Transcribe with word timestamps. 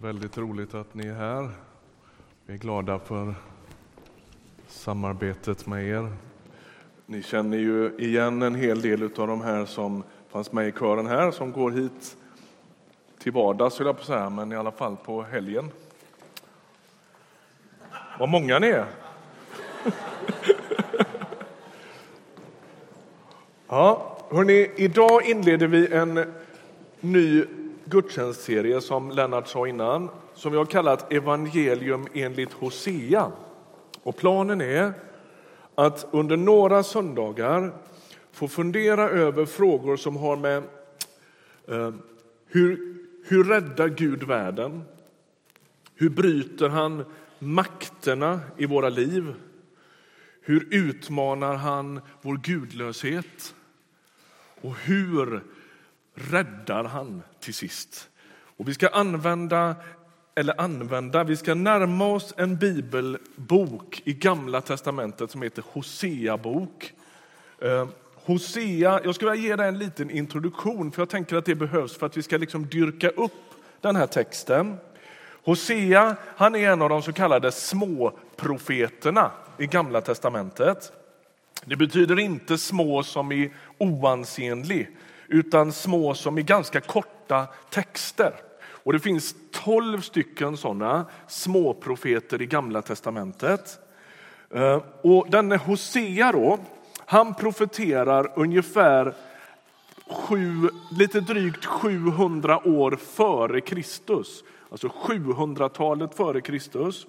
Väldigt 0.00 0.38
roligt 0.38 0.74
att 0.74 0.94
ni 0.94 1.06
är 1.06 1.14
här. 1.14 1.50
Vi 2.46 2.54
är 2.54 2.58
glada 2.58 2.98
för 2.98 3.34
samarbetet 4.68 5.66
med 5.66 5.88
er. 5.88 6.12
Ni 7.06 7.22
känner 7.22 7.58
ju 7.58 7.96
igen 7.98 8.42
en 8.42 8.54
hel 8.54 8.80
del 8.80 9.02
av 9.02 9.26
de 9.26 9.40
här 9.40 9.64
som 9.64 10.02
fanns 10.28 10.52
med 10.52 10.68
i 10.68 10.72
kören 10.72 11.06
här 11.06 11.30
som 11.30 11.52
går 11.52 11.70
hit 11.70 12.16
till 13.18 13.32
vardags, 13.32 13.80
jag 13.88 13.98
på 13.98 14.04
säga, 14.04 14.30
men 14.30 14.52
i 14.52 14.56
alla 14.56 14.72
fall 14.72 14.96
på 14.96 15.22
helgen. 15.22 15.70
Vad 18.18 18.28
många 18.28 18.58
ni 18.58 18.66
är! 18.68 18.86
ja, 23.68 24.16
hörni, 24.30 24.70
idag 24.76 25.26
inleder 25.26 25.66
vi 25.66 25.92
en 25.92 26.34
ny 27.00 27.44
gudstjänstserie 27.86 28.80
som 28.80 29.10
Lennart 29.10 29.48
sa 29.48 29.66
innan, 29.66 30.08
som 30.34 30.52
vi 30.52 30.58
har 30.58 30.64
kallat 30.64 31.12
Evangelium 31.12 32.06
enligt 32.14 32.52
Hosea. 32.52 33.32
Och 34.02 34.16
planen 34.16 34.60
är 34.60 34.92
att 35.74 36.06
under 36.10 36.36
några 36.36 36.82
söndagar 36.82 37.72
få 38.32 38.48
fundera 38.48 39.08
över 39.08 39.46
frågor 39.46 39.96
som 39.96 40.16
har 40.16 40.36
med 40.36 40.62
eh, 41.68 41.94
hur, 42.46 42.96
hur 43.24 43.44
räddar 43.44 43.88
Gud 43.88 44.22
världen? 44.22 44.82
Hur 45.94 46.10
bryter 46.10 46.68
han 46.68 47.04
makterna 47.38 48.40
i 48.56 48.66
våra 48.66 48.88
liv? 48.88 49.34
Hur 50.40 50.68
utmanar 50.70 51.54
han 51.54 52.00
vår 52.22 52.36
gudlöshet? 52.36 53.54
Och 54.60 54.74
hur 54.74 55.42
räddar 56.16 56.84
han 56.84 57.22
till 57.40 57.54
sist. 57.54 58.08
Och 58.56 58.68
vi 58.68 58.74
ska 58.74 58.88
använda, 58.88 59.76
eller 60.34 60.60
använda, 60.60 61.24
vi 61.24 61.36
ska 61.36 61.54
närma 61.54 62.06
oss 62.06 62.34
en 62.36 62.56
bibelbok 62.56 64.02
i 64.04 64.12
Gamla 64.12 64.60
testamentet 64.60 65.30
som 65.30 65.42
heter 65.42 65.64
Hosea 65.72 66.36
bok. 66.36 66.92
Eh, 67.58 67.88
Hosea, 68.14 69.00
jag 69.04 69.14
skulle 69.14 69.30
vilja 69.30 69.48
ge 69.48 69.56
dig 69.56 69.68
en 69.68 69.78
liten 69.78 70.10
introduktion 70.10 70.92
för 70.92 71.02
jag 71.02 71.08
tänker 71.08 71.36
att 71.36 71.44
det 71.44 71.54
behövs 71.54 71.96
för 71.96 72.06
att 72.06 72.16
vi 72.16 72.22
ska 72.22 72.36
liksom 72.36 72.66
dyrka 72.66 73.08
upp 73.08 73.32
den 73.80 73.96
här 73.96 74.06
texten. 74.06 74.76
Hosea 75.44 76.16
han 76.36 76.54
är 76.54 76.70
en 76.70 76.82
av 76.82 76.88
de 76.88 77.02
så 77.02 77.12
kallade 77.12 77.52
småprofeterna 77.52 79.30
i 79.58 79.66
Gamla 79.66 80.00
testamentet. 80.00 80.92
Det 81.64 81.76
betyder 81.76 82.18
inte 82.18 82.58
små 82.58 83.02
som 83.02 83.32
i 83.32 83.52
oansenlig, 83.78 84.88
utan 85.28 85.72
små 85.72 86.14
som 86.14 86.38
i 86.38 86.42
ganska 86.42 86.80
korta 86.80 87.46
texter. 87.70 88.32
Och 88.68 88.92
det 88.92 88.98
finns 88.98 89.34
tolv 89.50 90.00
stycken 90.00 90.56
sådana 90.56 91.06
småprofeter 91.28 92.42
i 92.42 92.46
Gamla 92.46 92.82
testamentet. 92.82 93.78
Eh, 94.50 94.82
och 95.02 95.26
denne 95.30 95.56
Hosea 95.56 96.32
då, 96.32 96.58
han 97.06 97.34
profeterar 97.34 98.32
ungefär 98.36 99.14
sju, 100.10 100.68
lite 100.98 101.20
drygt 101.20 101.64
700 101.64 102.68
år 102.68 102.96
före 102.96 103.60
Kristus. 103.60 104.44
Alltså 104.70 104.88
700-talet 104.88 106.14
före 106.14 106.40
Kristus. 106.40 107.06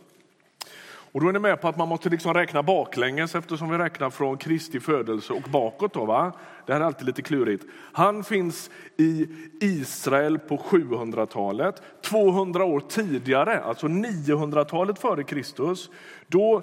Och 1.12 1.22
då 1.22 1.30
är 1.30 1.34
ni 1.34 1.40
med 1.40 1.62
på 1.62 1.68
att 1.68 1.78
man 1.78 1.88
måste 1.88 2.10
liksom 2.10 2.34
räkna 2.34 2.64
baklänges 2.64 3.36
eftersom 3.36 3.70
vi 3.70 3.78
räknar 3.78 4.10
från 4.10 4.38
Kristi 4.38 4.80
födelse 4.80 5.34
och 5.34 5.50
bakåt. 5.50 5.94
Då, 5.94 6.06
va? 6.06 6.32
Det 6.66 6.74
här 6.74 6.82
är 6.82 6.86
alltid 6.86 7.06
lite 7.06 7.22
klurigt. 7.22 7.66
Han 7.92 8.24
finns 8.24 8.70
i 8.98 9.28
Israel 9.62 10.40
på 10.40 10.58
700-talet. 10.58 11.82
200 12.02 12.64
år 12.66 12.80
tidigare, 12.80 13.60
alltså 13.60 13.88
900-talet 13.88 15.00
före 15.00 15.24
Kristus, 15.24 15.90
då 16.28 16.62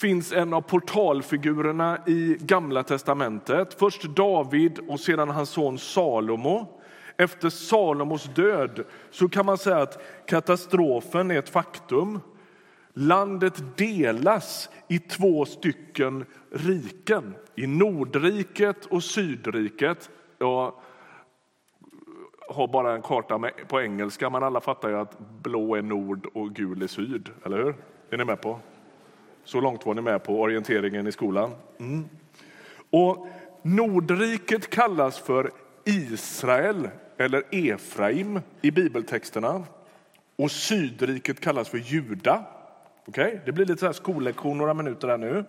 finns 0.00 0.32
en 0.32 0.52
av 0.52 0.60
portalfigurerna 0.60 1.98
i 2.06 2.36
Gamla 2.40 2.82
testamentet. 2.82 3.74
Först 3.74 4.02
David 4.02 4.78
och 4.88 5.00
sedan 5.00 5.28
hans 5.28 5.50
son 5.50 5.78
Salomo. 5.78 6.80
Efter 7.16 7.50
Salomos 7.50 8.24
död 8.34 8.84
så 9.10 9.28
kan 9.28 9.46
man 9.46 9.58
säga 9.58 9.82
att 9.82 10.02
katastrofen 10.26 11.30
är 11.30 11.38
ett 11.38 11.48
faktum. 11.48 12.20
Landet 12.94 13.62
delas 13.76 14.70
i 14.88 14.98
två 14.98 15.44
stycken 15.44 16.24
riken, 16.50 17.34
i 17.54 17.66
Nordriket 17.66 18.86
och 18.86 19.04
Sydriket. 19.04 20.10
Jag 20.38 20.74
har 22.48 22.68
bara 22.68 22.94
en 22.94 23.02
karta 23.02 23.38
med, 23.38 23.52
på 23.68 23.80
engelska, 23.80 24.30
men 24.30 24.42
alla 24.42 24.60
fattar 24.60 24.88
ju 24.88 24.98
att 24.98 25.18
blå 25.42 25.74
är 25.74 25.82
nord 25.82 26.26
och 26.34 26.54
gul 26.54 26.82
är 26.82 26.86
syd. 26.86 27.30
Eller 27.44 27.58
hur? 27.58 27.74
Är 28.10 28.16
ni 28.16 28.24
med 28.24 28.40
på? 28.40 28.58
Så 29.44 29.60
långt 29.60 29.86
var 29.86 29.94
ni 29.94 30.00
med 30.00 30.24
på 30.24 30.40
orienteringen 30.40 31.06
i 31.06 31.12
skolan. 31.12 31.50
Mm. 31.78 32.04
Och 32.90 33.28
Nordriket 33.62 34.70
kallas 34.70 35.18
för 35.18 35.50
Israel 35.84 36.88
eller 37.16 37.42
Efraim 37.50 38.40
i 38.62 38.70
bibeltexterna. 38.70 39.64
Och 40.36 40.50
Sydriket 40.50 41.40
kallas 41.40 41.68
för 41.68 41.78
Juda. 41.78 42.44
Okay? 43.06 43.38
Det 43.44 43.52
blir 43.52 43.66
lite 43.66 43.80
så 43.80 43.86
här 43.86 43.92
skollektion 43.92 44.58
några 44.58 44.74
minuter 44.74 45.08
här 45.08 45.18
nu. 45.18 45.44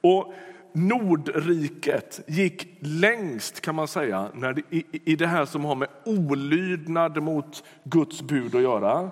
Och 0.00 0.34
Nordriket 0.72 2.20
gick 2.26 2.68
längst 2.80 3.60
kan 3.60 3.74
man 3.74 3.88
säga 3.88 4.28
när 4.34 4.52
det, 4.52 4.62
i, 4.70 4.84
i 5.04 5.16
det 5.16 5.26
här 5.26 5.44
som 5.44 5.64
har 5.64 5.74
med 5.74 5.88
olydnad 6.04 7.22
mot 7.22 7.64
Guds 7.84 8.22
bud 8.22 8.54
att 8.54 8.62
göra. 8.62 9.10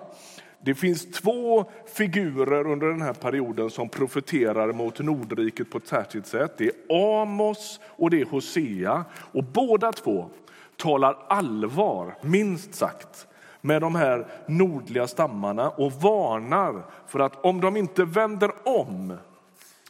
Det 0.61 0.75
finns 0.75 1.11
två 1.11 1.65
figurer 1.85 2.67
under 2.67 2.87
den 2.87 3.01
här 3.01 3.13
perioden 3.13 3.69
som 3.69 3.89
profeterar 3.89 4.73
mot 4.73 4.99
Nordriket 4.99 5.69
på 5.69 5.77
ett 5.77 5.87
särskilt 5.87 6.27
sätt. 6.27 6.57
Det 6.57 6.65
är 6.65 7.21
Amos 7.21 7.79
och 7.85 8.09
det 8.09 8.21
är 8.21 8.25
Hosea. 8.25 9.05
Och 9.13 9.43
båda 9.43 9.91
två 9.91 10.29
talar 10.77 11.17
allvar, 11.27 12.15
minst 12.21 12.75
sagt, 12.75 13.27
med 13.65 13.81
de 13.81 13.95
här 13.95 14.27
nordliga 14.47 15.07
stammarna 15.07 15.69
och 15.69 15.91
varnar 15.91 16.85
för 17.07 17.19
att 17.19 17.45
om 17.45 17.61
de 17.61 17.77
inte 17.77 18.05
vänder 18.05 18.51
om 18.63 19.17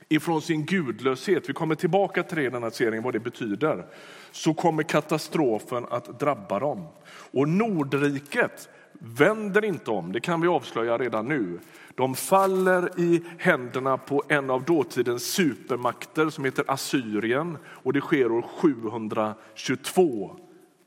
ifrån 0.10 0.42
sin 0.42 0.66
gudlöshet, 0.66 1.50
vi 1.50 1.54
kommer 1.54 1.76
tillbaka 1.76 2.24
till 2.24 2.38
det 2.38 2.44
i 2.44 2.50
den 2.50 2.64
här 2.64 2.70
serien, 2.70 3.04
vad 3.04 3.14
det 3.14 3.20
betyder, 3.20 3.86
så 4.32 4.54
kommer 4.54 4.84
katastrofen 4.84 5.86
att 5.90 6.20
drabba 6.20 6.60
dem. 6.60 6.86
Och 7.32 7.50
Nordriket 7.50 8.70
vänder 9.00 9.66
inte 9.66 9.92
om, 9.92 10.12
det 10.12 10.20
kan 10.20 10.42
vi 10.42 10.48
avslöja 10.48 10.98
redan 10.98 11.28
nu. 11.28 11.60
De 11.96 12.16
faller 12.16 13.00
i 13.00 13.24
händerna 13.38 13.98
på 13.98 14.24
en 14.28 14.50
av 14.50 14.64
dåtidens 14.64 15.24
supermakter 15.24 16.30
som 16.30 16.46
heter 16.46 16.66
Assyrien 16.68 17.58
och 17.66 17.94
det 17.94 18.02
sker 18.02 18.32
år 18.32 18.42
722 18.42 20.36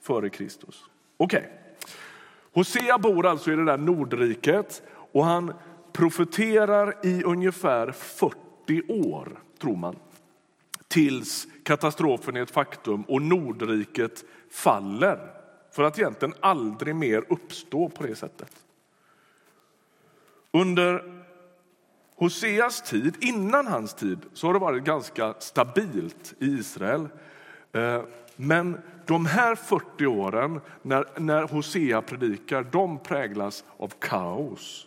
före 0.02 0.30
Kristus. 0.30 0.84
Okej. 1.16 1.38
Okay. 1.38 1.65
Hosea 2.56 2.98
bor 2.98 3.26
alltså 3.26 3.52
i 3.52 3.56
det 3.56 3.64
där 3.64 3.78
Nordriket 3.78 4.82
och 5.12 5.24
han 5.24 5.52
profeterar 5.92 6.94
i 7.02 7.22
ungefär 7.22 7.92
40 7.92 8.82
år, 8.88 9.40
tror 9.60 9.76
man 9.76 9.96
tills 10.88 11.46
katastrofen 11.64 12.36
är 12.36 12.42
ett 12.42 12.50
faktum 12.50 13.02
och 13.02 13.22
Nordriket 13.22 14.24
faller 14.50 15.30
för 15.72 15.82
att 15.82 15.98
egentligen 15.98 16.34
aldrig 16.40 16.96
mer 16.96 17.24
uppstå 17.28 17.88
på 17.88 18.02
det 18.02 18.14
sättet. 18.14 18.52
Under 20.50 21.22
Hoseas 22.14 22.82
tid, 22.82 23.14
innan 23.20 23.66
hans 23.66 23.94
tid, 23.94 24.18
så 24.32 24.46
har 24.46 24.54
det 24.54 24.60
varit 24.60 24.84
ganska 24.84 25.34
stabilt 25.38 26.34
i 26.38 26.46
Israel. 26.46 27.08
Eh, 27.72 28.02
men 28.36 28.78
de 29.06 29.26
här 29.26 29.54
40 29.54 30.06
åren 30.06 30.60
när, 30.82 31.20
när 31.20 31.42
Hosea 31.42 32.02
predikar, 32.02 32.66
de 32.72 32.98
präglas 32.98 33.64
av 33.76 33.92
kaos. 33.98 34.86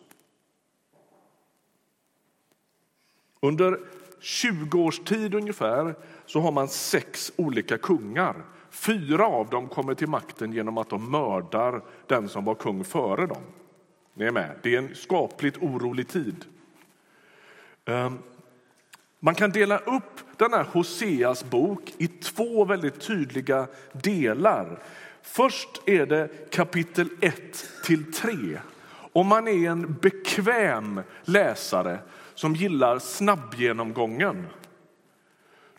Under 3.41 3.79
20 4.20 4.79
års 4.79 4.99
tid 4.99 5.35
ungefär 5.35 5.96
så 6.26 6.40
har 6.40 6.52
man 6.52 6.67
sex 6.67 7.32
olika 7.35 7.78
kungar. 7.78 8.35
Fyra 8.70 9.28
av 9.28 9.49
dem 9.49 9.67
kommer 9.67 9.94
till 9.94 10.08
makten 10.08 10.53
genom 10.53 10.78
att 10.78 10.90
de 10.90 11.11
mördar 11.11 11.82
den 12.08 12.29
som 12.29 12.46
var 12.46 12.55
kung 12.55 12.84
före 12.84 13.28
dem. 13.28 13.41
Ni 14.14 14.26
är 14.26 14.32
med? 14.32 14.55
Det 14.64 14.76
är 14.76 14.78
en 14.78 14.96
skapligt 14.96 15.58
orolig 15.58 16.08
tid. 16.08 16.46
Ehm, 17.85 18.17
man 19.20 19.36
kan 19.36 19.52
dela 19.52 19.78
upp 19.78 20.38
den 20.38 20.54
här 20.54 20.64
Hoseas 20.64 21.44
bok 21.44 21.94
i 21.98 22.08
två 22.08 22.66
väldigt 22.66 23.02
tydliga 23.02 23.68
delar. 23.92 24.80
Först 25.22 25.70
är 25.86 26.06
det 26.06 26.52
kapitel 26.52 27.10
1 27.22 27.36
till 27.86 28.14
3. 28.14 28.34
Om 29.14 29.28
man 29.28 29.48
är 29.48 29.70
en 29.70 29.94
bekväm 30.02 31.02
läsare 31.24 32.00
som 32.36 32.56
gillar 32.56 33.00
snabbgenomgången 33.00 34.46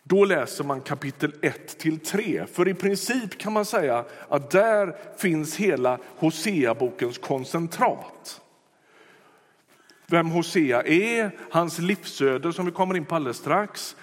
då 0.03 0.25
läser 0.25 0.63
man 0.63 0.81
kapitel 0.81 1.33
1 1.41 1.77
till 1.77 1.99
3. 1.99 2.45
För 2.53 2.67
i 2.67 2.73
princip 2.73 3.37
kan 3.37 3.53
man 3.53 3.65
säga 3.65 4.05
att 4.29 4.51
där 4.51 4.95
finns 5.17 5.55
hela 5.55 5.97
Hosea-bokens 6.19 7.17
koncentrat 7.17 8.40
vem 10.11 10.29
Hosea 10.29 10.81
är, 10.83 11.31
hans 11.49 11.79
livsöde 11.79 12.53
som 12.53 12.65
vi 12.65 12.71
kommer 12.71 12.97
in 12.97 13.05
på 13.05 13.15
alldeles 13.15 13.37
strax 13.37 13.95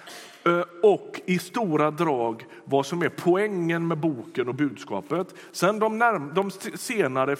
eh, 0.44 0.62
och 0.82 1.20
i 1.26 1.38
stora 1.38 1.90
drag 1.90 2.44
vad 2.64 2.86
som 2.86 3.02
är 3.02 3.08
poängen 3.08 3.88
med 3.88 3.98
boken 3.98 4.48
och 4.48 4.54
budskapet. 4.54 5.34
Sen 5.52 5.78
de, 5.78 6.02
närm- 6.02 6.34
de 6.34 6.50
senare, 6.78 7.36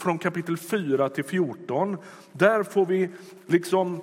från 0.00 0.18
kapitel 0.18 0.56
4 0.56 1.08
till 1.08 1.24
14, 1.24 1.96
där 2.32 2.62
får 2.62 2.86
vi 2.86 3.08
liksom 3.46 4.02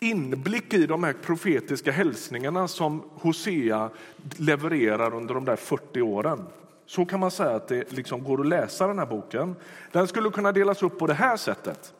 inblick 0.00 0.74
i 0.74 0.86
de 0.86 1.04
här 1.04 1.12
profetiska 1.12 1.92
hälsningarna 1.92 2.68
som 2.68 3.02
Hosea 3.14 3.90
levererar 4.36 5.14
under 5.14 5.34
de 5.34 5.44
där 5.44 5.56
40 5.56 6.02
åren. 6.02 6.46
Så 6.86 7.04
kan 7.04 7.20
man 7.20 7.30
säga 7.30 7.50
att 7.50 7.68
det 7.68 7.92
liksom 7.92 8.24
går 8.24 8.40
att 8.40 8.46
läsa 8.46 8.86
den 8.86 8.98
här 8.98 9.06
boken. 9.06 9.56
Den 9.92 10.08
skulle 10.08 10.30
kunna 10.30 10.52
delas 10.52 10.82
upp 10.82 10.98
på 10.98 11.06
det 11.06 11.14
här 11.14 11.36
sättet. 11.36 11.94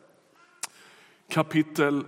Kapitel 1.31 2.03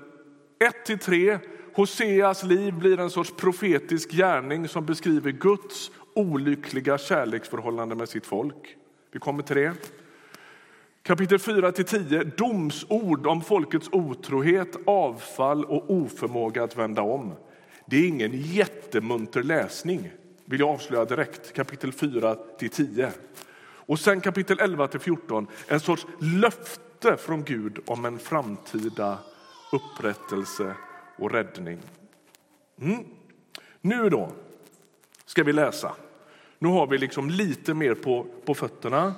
1-3. 0.87 1.39
Hoseas 1.73 2.43
liv 2.43 2.73
blir 2.73 2.99
en 2.99 3.09
sorts 3.09 3.33
profetisk 3.37 4.11
gärning 4.11 4.67
som 4.67 4.85
beskriver 4.85 5.31
Guds 5.31 5.91
olyckliga 6.13 6.97
kärleksförhållande 6.97 7.95
med 7.95 8.09
sitt 8.09 8.25
folk. 8.25 8.75
Vi 9.11 9.19
kommer 9.19 9.43
till 9.43 9.55
det. 9.55 9.73
Kapitel 11.03 11.37
4-10, 11.37 12.31
domsord 12.37 13.27
om 13.27 13.41
folkets 13.41 13.89
otrohet, 13.91 14.75
avfall 14.85 15.65
och 15.65 15.91
oförmåga 15.91 16.63
att 16.63 16.77
vända 16.77 17.01
om. 17.01 17.33
Det 17.85 17.97
är 17.97 18.07
ingen 18.07 18.31
jättemunter 18.33 19.43
läsning, 19.43 20.11
vill 20.45 20.59
jag 20.59 20.69
avslöja 20.69 21.05
direkt. 21.05 21.53
Kapitel 21.53 21.91
4-10. 21.91 23.11
Och 23.85 23.99
sen 23.99 24.21
kapitel 24.21 24.57
11-14, 24.57 25.47
en 25.67 25.79
sorts 25.79 26.05
löfte 26.19 26.92
från 27.11 27.43
Gud 27.43 27.79
om 27.85 28.05
en 28.05 28.19
framtida 28.19 29.17
upprättelse 29.71 30.75
och 31.17 31.31
räddning. 31.31 31.79
Mm. 32.81 33.03
Nu 33.81 34.09
då 34.09 34.31
ska 35.25 35.43
vi 35.43 35.53
läsa. 35.53 35.95
Nu 36.59 36.67
har 36.67 36.87
vi 36.87 36.97
liksom 36.97 37.29
lite 37.29 37.73
mer 37.73 37.93
på, 37.93 38.25
på 38.45 38.53
fötterna. 38.53 39.13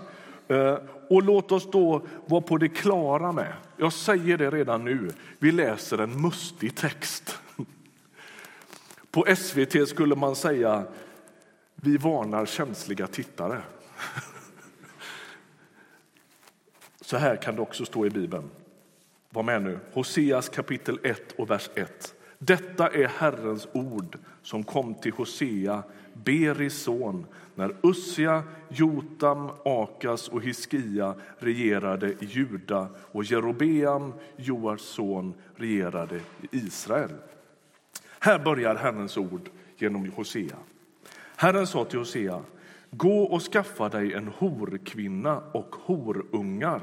Eh, 0.47 0.77
och 1.09 1.23
låt 1.23 1.51
oss 1.51 1.71
då 1.71 2.01
vara 2.25 2.41
på 2.41 2.57
det 2.57 2.69
klara 2.69 3.31
med, 3.31 3.53
jag 3.77 3.93
säger 3.93 4.37
det 4.37 4.49
redan 4.49 4.85
nu, 4.85 5.11
vi 5.39 5.51
läser 5.51 5.97
en 5.97 6.21
mustig 6.21 6.75
text. 6.75 7.39
På 9.11 9.35
SVT 9.35 9.89
skulle 9.89 10.15
man 10.15 10.35
säga 10.35 10.83
vi 11.75 11.97
varnar 11.97 12.45
känsliga 12.45 13.07
tittare. 13.07 13.61
Så 17.05 17.17
här 17.17 17.35
kan 17.35 17.55
det 17.55 17.61
också 17.61 17.85
stå 17.85 18.05
i 18.05 18.09
Bibeln. 18.09 18.49
Var 19.29 19.43
med 19.43 19.61
nu. 19.61 19.79
Hoseas 19.93 20.49
kapitel 20.49 20.99
1 21.03 21.31
och 21.37 21.49
vers 21.49 21.69
1. 21.75 22.13
Detta 22.37 22.87
är 22.87 23.07
Herrens 23.07 23.67
ord 23.73 24.17
som 24.41 24.63
kom 24.63 24.95
till 24.95 25.11
Hosea, 25.11 25.83
Beris 26.13 26.81
son, 26.83 27.25
när 27.55 27.75
Ussia, 27.83 28.43
Jotam, 28.69 29.49
Akas 29.65 30.27
och 30.27 30.41
Hiskia 30.41 31.15
regerade 31.39 32.09
i 32.09 32.25
Juda 32.25 32.87
och 33.11 33.23
Jerobeam, 33.23 34.13
Joars 34.35 34.81
son, 34.81 35.33
regerade 35.55 36.15
i 36.15 36.21
Israel. 36.51 37.13
Här 38.19 38.39
börjar 38.39 38.75
Herrens 38.75 39.17
ord 39.17 39.49
genom 39.77 40.11
Hosea. 40.11 40.57
Herren 41.35 41.67
sa 41.67 41.85
till 41.85 41.99
Hosea, 41.99 42.41
gå 42.97 43.23
och 43.23 43.41
skaffa 43.41 43.89
dig 43.89 44.13
en 44.13 44.27
horkvinna 44.27 45.41
och 45.51 45.75
horungar, 45.75 46.81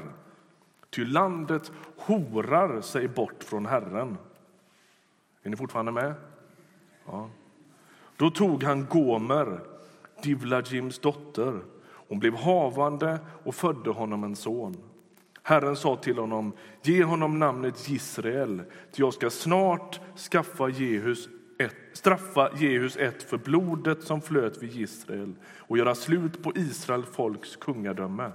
ty 0.89 1.05
landet 1.05 1.71
horar 1.97 2.81
sig 2.81 3.07
bort 3.07 3.43
från 3.43 3.65
Herren. 3.65 4.17
Är 5.43 5.49
ni 5.49 5.55
fortfarande 5.55 5.91
med? 5.91 6.13
Ja. 7.05 7.29
Då 8.17 8.29
tog 8.29 8.63
han 8.63 8.85
Gomer, 8.89 9.59
Divlajims 10.23 10.99
dotter. 10.99 11.59
Hon 11.83 12.19
blev 12.19 12.35
havande 12.35 13.19
och 13.43 13.55
födde 13.55 13.89
honom 13.89 14.23
en 14.23 14.35
son. 14.35 14.77
Herren 15.43 15.75
sa 15.75 15.95
till 15.95 16.17
honom, 16.17 16.53
ge 16.81 17.03
honom 17.03 17.39
namnet 17.39 17.89
Israel, 17.89 18.61
ty 18.91 19.01
jag 19.01 19.13
ska 19.13 19.29
snart 19.29 20.01
skaffa 20.31 20.69
Jehus 20.69 21.29
ett, 21.59 21.75
straffa 21.93 22.49
Jehus 22.57 22.97
ett 22.97 23.23
för 23.23 23.37
blodet 23.37 24.03
som 24.03 24.21
flöt 24.21 24.63
vid 24.63 24.75
Israel 24.75 25.33
och 25.57 25.77
göra 25.77 25.95
slut 25.95 26.43
på 26.43 26.51
Israels 26.55 27.07
folks 27.07 27.55
kungadöme. 27.55 28.31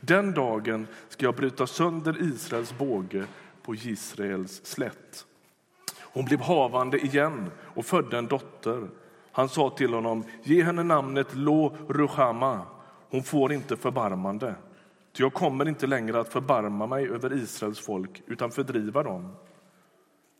Den 0.00 0.32
dagen 0.32 0.86
ska 1.08 1.24
jag 1.24 1.34
bryta 1.34 1.66
sönder 1.66 2.22
Israels 2.22 2.78
båge 2.78 3.24
på 3.62 3.74
Israels 3.74 4.64
slätt. 4.64 5.26
Hon 6.00 6.24
blev 6.24 6.40
havande 6.40 6.98
igen 6.98 7.50
och 7.60 7.86
födde 7.86 8.18
en 8.18 8.26
dotter. 8.26 8.88
Han 9.32 9.48
sa 9.48 9.70
till 9.70 9.94
honom, 9.94 10.24
ge 10.42 10.62
henne 10.62 10.82
namnet 10.82 11.34
Lo 11.34 11.76
Ruhama. 11.88 12.60
Hon 13.10 13.22
får 13.22 13.52
inte 13.52 13.76
förbarmande. 13.76 14.54
Ty 15.12 15.22
jag 15.22 15.34
kommer 15.34 15.68
inte 15.68 15.86
längre 15.86 16.20
att 16.20 16.32
förbarma 16.32 16.86
mig 16.86 17.08
över 17.08 17.32
Israels 17.32 17.80
folk 17.80 18.22
utan 18.26 18.50
fördriva 18.50 19.02
dem. 19.02 19.32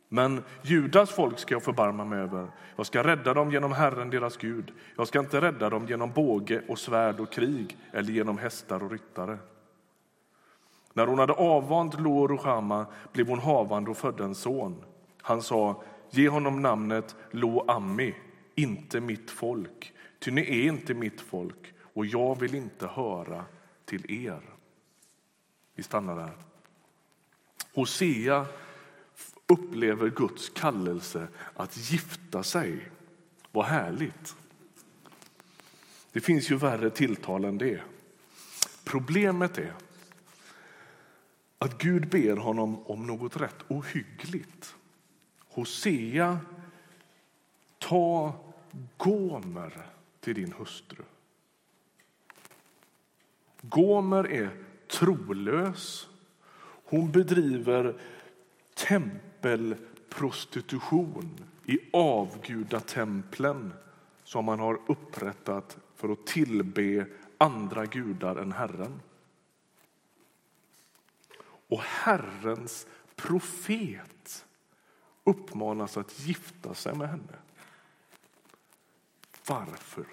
Men 0.08 0.42
Judas 0.62 1.10
folk 1.10 1.38
ska 1.38 1.54
jag 1.54 1.62
förbarma 1.62 2.04
mig 2.04 2.18
över. 2.18 2.48
Jag 2.76 2.86
ska 2.86 3.04
rädda 3.04 3.34
dem 3.34 3.52
genom 3.52 3.72
Herren, 3.72 4.10
deras 4.10 4.36
Gud. 4.36 4.72
Jag 4.96 5.08
ska 5.08 5.18
inte 5.18 5.40
rädda 5.40 5.70
dem 5.70 5.86
genom 5.86 6.12
båge 6.12 6.62
och 6.68 6.78
svärd 6.78 7.20
och 7.20 7.32
krig 7.32 7.76
eller 7.92 8.12
genom 8.12 8.38
hästar 8.38 8.82
och 8.82 8.90
ryttare. 8.90 9.38
När 10.92 11.06
hon 11.06 11.18
hade 11.18 11.32
avvant 11.32 12.00
Lo 12.00 12.28
Ruhama 12.28 12.86
blev 13.12 13.28
hon 13.28 13.38
havande 13.38 13.90
och 13.90 13.96
födde 13.96 14.24
en 14.24 14.34
son. 14.34 14.84
Han 15.22 15.42
sa, 15.42 15.82
ge 16.10 16.28
honom 16.28 16.62
namnet 16.62 17.16
Lo 17.30 17.64
Ammi, 17.68 18.14
inte 18.54 19.00
mitt 19.00 19.30
folk, 19.30 19.92
ty 20.18 20.30
ni 20.30 20.40
är 20.40 20.68
inte 20.68 20.94
mitt 20.94 21.20
folk 21.20 21.74
och 21.94 22.06
jag 22.06 22.40
vill 22.40 22.54
inte 22.54 22.86
höra 22.86 23.44
till 23.84 24.26
er. 24.26 24.40
Vi 25.74 25.82
stannar 25.82 26.16
där. 26.16 26.32
Hosea 27.74 28.46
upplever 29.54 30.10
Guds 30.10 30.48
kallelse 30.48 31.28
att 31.54 31.90
gifta 31.90 32.42
sig. 32.42 32.88
Vad 33.52 33.64
härligt! 33.64 34.36
Det 36.12 36.20
finns 36.20 36.50
ju 36.50 36.56
värre 36.56 36.90
tilltal 36.90 37.44
än 37.44 37.58
det. 37.58 37.80
Problemet 38.84 39.58
är 39.58 39.74
att 41.58 41.78
Gud 41.78 42.08
ber 42.08 42.36
honom 42.36 42.86
om 42.86 43.06
något 43.06 43.36
rätt 43.36 43.64
ohyggligt. 43.68 44.74
Hosea, 45.48 46.38
ta 47.78 48.34
Gomer 48.96 49.86
till 50.20 50.34
din 50.34 50.52
hustru. 50.52 51.02
Gomer 53.60 54.30
är 54.30 54.50
trolös. 54.88 56.08
Hon 56.84 57.12
bedriver 57.12 58.00
tempelprostitution 59.44 61.44
i 61.64 61.78
avgudatemplen 61.92 63.72
som 64.24 64.44
man 64.44 64.58
har 64.58 64.80
upprättat 64.86 65.78
för 65.94 66.08
att 66.08 66.26
tillbe 66.26 67.06
andra 67.38 67.86
gudar 67.86 68.36
än 68.36 68.52
Herren. 68.52 69.00
Och 71.68 71.80
Herrens 71.80 72.86
profet 73.16 74.46
uppmanas 75.24 75.96
att 75.96 76.26
gifta 76.26 76.74
sig 76.74 76.94
med 76.94 77.08
henne. 77.08 77.38
Varför? 79.48 80.06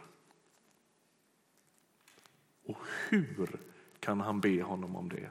Och 2.66 2.78
hur 3.10 3.60
kan 4.00 4.22
han 4.22 4.42
be 4.42 4.64
honom 4.64 4.96
om 4.96 5.10
det? 5.10 5.30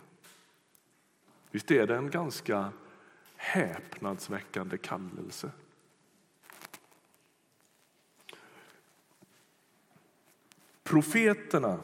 Visst 1.50 1.70
är 1.70 1.86
det 1.86 1.96
en 1.96 2.10
ganska 2.10 2.72
häpnadsväckande 3.40 4.78
kallelse? 4.78 5.50
Profeterna 10.82 11.78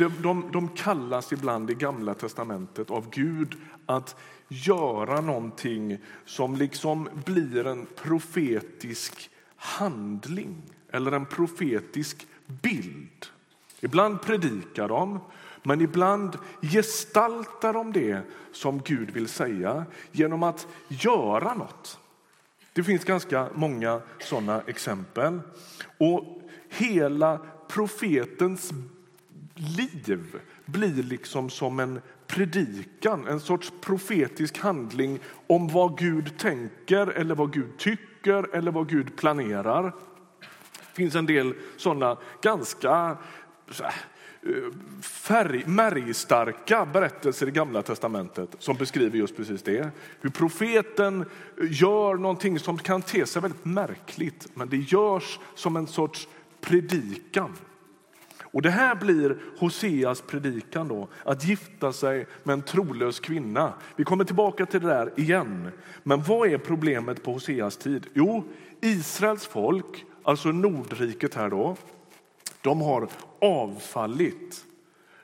de, 0.00 0.22
de, 0.22 0.50
de 0.52 0.68
kallas 0.68 1.32
ibland 1.32 1.70
i 1.70 1.74
Gamla 1.74 2.14
testamentet 2.14 2.90
av 2.90 3.10
Gud 3.10 3.56
att 3.86 4.16
göra 4.48 5.20
någonting 5.20 5.98
som 6.24 6.56
liksom 6.56 7.08
blir 7.24 7.66
en 7.66 7.86
profetisk 7.86 9.30
handling 9.56 10.62
eller 10.90 11.12
en 11.12 11.26
profetisk 11.26 12.26
bild. 12.46 13.26
Ibland 13.80 14.22
predikar 14.22 14.88
de, 14.88 15.20
men 15.62 15.80
ibland 15.80 16.38
gestaltar 16.60 17.72
de 17.72 17.92
det 17.92 18.22
som 18.52 18.82
Gud 18.82 19.10
vill 19.10 19.28
säga 19.28 19.84
genom 20.12 20.42
att 20.42 20.66
göra 20.88 21.54
något. 21.54 21.98
Det 22.72 22.84
finns 22.84 23.04
ganska 23.04 23.48
många 23.54 24.00
såna 24.18 24.62
exempel. 24.66 25.40
Och 25.98 26.42
hela 26.68 27.38
profetens 27.68 28.72
liv 29.54 30.40
blir 30.64 31.02
liksom 31.02 31.50
som 31.50 31.80
en 31.80 32.00
predikan, 32.26 33.26
en 33.26 33.40
sorts 33.40 33.72
profetisk 33.80 34.58
handling 34.58 35.18
om 35.46 35.68
vad 35.68 35.98
Gud 35.98 36.38
tänker 36.38 37.06
eller 37.06 37.34
vad 37.34 37.52
Gud 37.52 37.78
tycker 37.78 38.54
eller 38.56 38.70
vad 38.70 38.88
Gud 38.88 39.16
planerar. 39.16 39.82
Det 40.70 40.94
finns 40.94 41.14
en 41.14 41.26
del 41.26 41.54
sådana 41.76 42.16
ganska 42.42 43.16
färg, 45.02 45.64
märgstarka 45.66 46.86
berättelser 46.86 47.48
i 47.48 47.50
Gamla 47.50 47.82
testamentet 47.82 48.56
som 48.58 48.76
beskriver 48.76 49.18
just 49.18 49.36
precis 49.36 49.62
det. 49.62 49.90
Hur 50.20 50.30
profeten 50.30 51.24
gör 51.70 52.14
någonting 52.14 52.58
som 52.58 52.78
kan 52.78 53.02
te 53.02 53.26
sig 53.26 53.42
väldigt 53.42 53.64
märkligt 53.64 54.48
men 54.54 54.68
det 54.68 54.76
görs 54.76 55.38
som 55.54 55.76
en 55.76 55.86
sorts 55.86 56.28
predikan. 56.60 57.56
Och 58.52 58.62
Det 58.62 58.70
här 58.70 58.94
blir 58.94 59.36
Hoseas 59.58 60.20
predikan, 60.20 60.88
då, 60.88 61.08
att 61.24 61.44
gifta 61.44 61.92
sig 61.92 62.26
med 62.42 62.52
en 62.52 62.62
trolös 62.62 63.20
kvinna. 63.20 63.72
Vi 63.96 64.04
kommer 64.04 64.24
tillbaka 64.24 64.66
till 64.66 64.80
det 64.80 64.88
där 64.88 65.12
igen. 65.16 65.68
Men 66.02 66.22
vad 66.22 66.48
är 66.48 66.58
problemet 66.58 67.22
på 67.22 67.32
Hoseas 67.32 67.76
tid? 67.76 68.06
Jo, 68.14 68.44
Israels 68.80 69.46
folk, 69.46 70.04
alltså 70.22 70.48
Nordriket 70.48 71.34
här 71.34 71.50
då, 71.50 71.76
de 72.62 72.80
har 72.80 73.08
avfallit. 73.40 74.64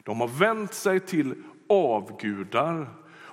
De 0.02 0.20
har 0.20 0.28
vänt 0.28 0.74
sig 0.74 1.00
till 1.00 1.34
avgudar 1.68 2.88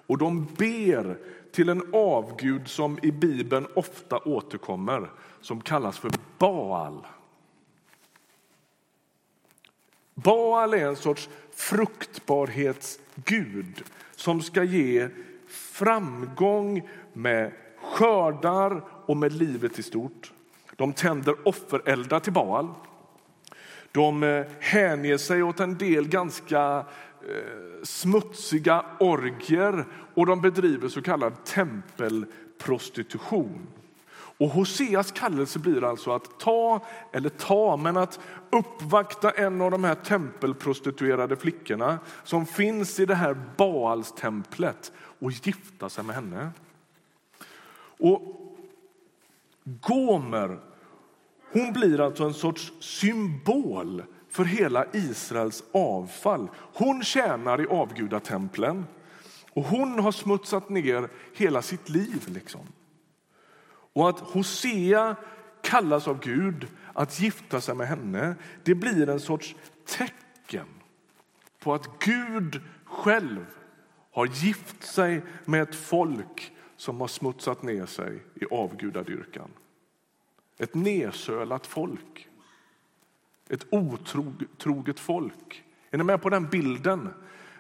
och 0.08 0.18
de 0.18 0.46
ber 0.46 1.18
till 1.52 1.70
en 1.70 1.94
avgud 1.94 2.68
som 2.68 3.00
i 3.04 3.12
Bibeln 3.12 3.68
ofta 3.76 4.18
återkommer, 4.18 5.12
som 5.42 5.62
kallas 5.62 6.00
för 6.00 6.12
Baal. 6.38 7.08
Baal 10.14 10.74
är 10.74 10.88
en 10.88 10.96
sorts 10.96 11.30
fruktbarhetsgud 11.52 13.84
som 14.16 14.42
ska 14.42 14.64
ge 14.64 15.10
framgång 15.48 16.90
med 17.14 17.52
skördar 17.82 18.84
och 19.06 19.18
med 19.18 19.34
livet 19.34 19.80
i 19.80 19.84
stort. 19.84 20.34
De 20.76 20.94
tänder 20.94 21.48
offereldar 21.48 22.20
till 22.20 22.34
Baal. 22.34 22.68
De 23.94 24.24
eh, 24.24 24.46
hänger 24.60 25.18
sig 25.18 25.44
åt 25.44 25.60
en 25.60 25.78
del 25.78 26.08
ganska 26.08 26.86
eh, 27.30 27.84
smutsiga 27.84 28.86
orger 29.00 29.86
och 30.14 30.26
de 30.26 30.42
bedriver 30.42 30.90
så 30.90 31.02
kallad 31.02 31.44
tempelprostitution. 31.44 33.68
Och 34.38 34.50
Hoseas 34.50 35.12
kallelse 35.12 35.60
blir 35.60 35.84
alltså 35.84 36.12
att 36.12 36.40
ta, 36.40 36.86
eller 37.12 37.30
ta, 37.30 37.78
men 37.78 37.98
att 37.98 38.20
uppvakta 38.50 39.32
en 39.32 39.62
av 39.62 39.72
de 39.72 39.84
här 39.84 39.96
tempelprostituerade 39.96 41.36
flickorna 41.36 42.00
som 42.24 42.46
finns 42.46 43.00
i 43.00 43.06
det 43.06 43.16
här 43.16 43.38
Baalstemplet 43.58 44.92
och 45.20 45.32
gifta 45.32 45.90
sig 45.90 46.04
med 46.04 46.16
henne. 46.16 46.52
Och 48.00 48.22
Gomer 49.64 50.60
hon 51.54 51.74
blir 51.74 52.02
alltså 52.02 52.24
en 52.24 52.34
sorts 52.34 52.74
symbol 52.80 54.04
för 54.30 54.44
hela 54.44 54.86
Israels 54.94 55.64
avfall. 55.72 56.50
Hon 56.56 57.04
tjänar 57.04 57.62
i 57.62 57.68
avgudatemplen 57.68 58.86
och 59.54 59.64
hon 59.64 60.00
har 60.00 60.12
smutsat 60.12 60.70
ner 60.70 61.10
hela 61.34 61.62
sitt 61.62 61.90
liv. 61.90 62.24
Liksom. 62.28 62.62
Och 63.94 64.10
att 64.10 64.20
Hosea 64.20 65.16
kallas 65.62 66.08
av 66.08 66.20
Gud 66.20 66.68
att 66.94 67.20
gifta 67.20 67.62
sig 67.62 67.76
med 67.76 67.88
henne 67.88 68.36
det 68.64 68.76
blir 68.76 69.10
en 69.10 69.20
sorts 69.20 69.56
tecken 69.86 70.68
på 71.60 71.74
att 71.74 72.00
Gud 72.00 72.62
själv 72.86 73.46
har 74.12 74.26
gift 74.26 74.84
sig 74.84 75.22
med 75.46 75.62
ett 75.62 75.76
folk 75.76 76.52
som 76.78 77.02
har 77.02 77.08
smutsat 77.08 77.64
ner 77.64 77.86
sig 77.86 78.24
i 78.36 78.46
avgudadyrkan. 78.52 79.50
Ett 80.58 80.76
nersölat 80.76 81.68
folk. 81.68 82.28
Ett 83.50 83.66
otroget 83.70 85.00
folk. 85.00 85.64
Är 85.92 85.98
ni 85.98 86.04
med 86.04 86.22
på 86.22 86.30
den 86.30 86.50
bilden? 86.50 87.10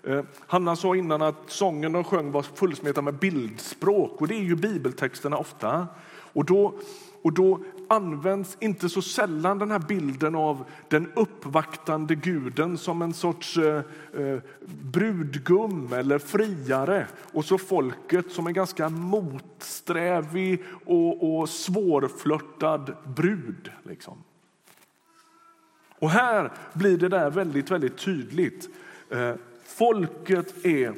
Eh, 0.03 0.23
Hanna 0.47 0.75
sa 0.75 0.95
innan 0.95 1.21
att 1.21 1.35
sången 1.47 1.91
de 1.91 2.03
sjöng 2.03 2.31
var 2.31 2.41
fullsmetad 2.41 3.03
med 3.03 3.13
bildspråk 3.13 4.21
och 4.21 4.27
det 4.27 4.35
är 4.35 4.43
ju 4.43 4.55
bibeltexterna 4.55 5.37
ofta. 5.37 5.87
Och 6.33 6.45
då, 6.45 6.79
och 7.23 7.33
då 7.33 7.59
används 7.87 8.57
inte 8.59 8.89
så 8.89 9.01
sällan 9.01 9.59
den 9.59 9.71
här 9.71 9.79
bilden 9.79 10.35
av 10.35 10.65
den 10.87 11.11
uppvaktande 11.15 12.15
guden 12.15 12.77
som 12.77 13.01
en 13.01 13.13
sorts 13.13 13.57
eh, 13.57 13.81
eh, 14.13 14.39
brudgum 14.81 15.93
eller 15.93 16.19
friare 16.19 17.07
och 17.33 17.45
så 17.45 17.57
folket 17.57 18.31
som 18.31 18.47
en 18.47 18.53
ganska 18.53 18.89
motsträvig 18.89 20.63
och, 20.85 21.39
och 21.39 21.49
svårflörtad 21.49 22.95
brud. 23.15 23.71
Liksom. 23.83 24.23
Och 25.99 26.09
här 26.09 26.51
blir 26.73 26.97
det 26.97 27.09
där 27.09 27.29
väldigt, 27.29 27.71
väldigt 27.71 27.97
tydligt. 27.97 28.69
Eh, 29.09 29.33
folket 29.65 30.65
är 30.65 30.93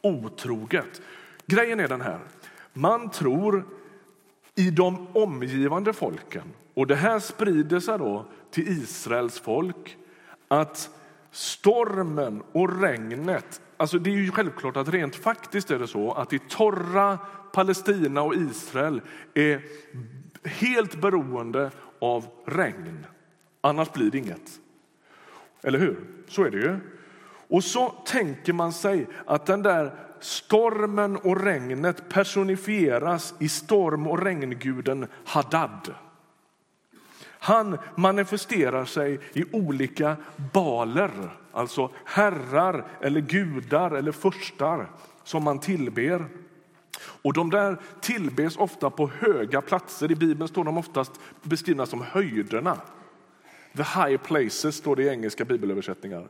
otroget. 0.00 1.02
Grejen 1.46 1.80
är 1.80 1.88
den 1.88 2.00
här. 2.00 2.18
Man 2.72 3.10
tror 3.10 3.64
i 4.58 4.70
de 4.70 5.06
omgivande 5.12 5.92
folken. 5.92 6.52
Och 6.74 6.86
Det 6.86 6.94
här 6.94 7.18
sprider 7.18 7.80
sig 7.80 7.98
då 7.98 8.24
till 8.50 8.68
Israels 8.68 9.40
folk 9.40 9.96
att 10.48 10.90
stormen 11.30 12.42
och 12.52 12.80
regnet... 12.80 13.60
Alltså 13.76 13.98
det 13.98 14.10
är 14.10 14.14
ju 14.14 14.30
självklart 14.30 14.76
att 14.76 14.88
rent 14.88 15.16
faktiskt 15.16 15.70
är 15.70 15.78
det 15.78 15.86
så 15.86 16.12
att 16.12 16.32
i 16.32 16.38
torra 16.38 17.18
Palestina 17.52 18.22
och 18.22 18.34
Israel 18.34 19.00
är 19.34 19.62
helt 20.44 21.00
beroende 21.00 21.70
av 21.98 22.26
regn. 22.46 23.06
Annars 23.60 23.92
blir 23.92 24.10
det 24.10 24.18
inget. 24.18 24.60
Eller 25.62 25.78
hur? 25.78 26.04
Så 26.28 26.44
är 26.44 26.50
det 26.50 26.58
ju. 26.58 26.78
Och 27.48 27.64
så 27.64 27.88
tänker 27.88 28.52
man 28.52 28.72
sig 28.72 29.06
att 29.26 29.46
den 29.46 29.62
där 29.62 30.07
stormen 30.20 31.16
och 31.16 31.44
regnet 31.44 32.08
personifieras 32.08 33.34
i 33.38 33.48
storm 33.48 34.06
och 34.06 34.22
regnguden 34.22 35.06
Hadad. 35.24 35.94
Han 37.40 37.78
manifesterar 37.96 38.84
sig 38.84 39.20
i 39.32 39.44
olika 39.52 40.16
baler, 40.52 41.10
alltså 41.52 41.90
herrar 42.04 42.84
eller 43.00 43.20
gudar 43.20 43.90
eller 43.90 44.12
furstar 44.12 44.90
som 45.24 45.44
man 45.44 45.58
tillber. 45.58 46.26
Och 47.00 47.32
De 47.32 47.50
där 47.50 47.76
tillbes 48.00 48.56
ofta 48.56 48.90
på 48.90 49.10
höga 49.18 49.60
platser. 49.60 50.12
I 50.12 50.14
Bibeln 50.14 50.48
står 50.48 50.64
de 50.64 50.78
oftast 50.78 51.12
beskrivna 51.42 51.86
som 51.86 52.02
höjderna. 52.02 52.80
The 53.76 53.82
high 53.82 54.16
places 54.16 54.76
står 54.76 54.96
det 54.96 55.02
i 55.02 55.08
engelska 55.08 55.44
bibelöversättningar. 55.44 56.26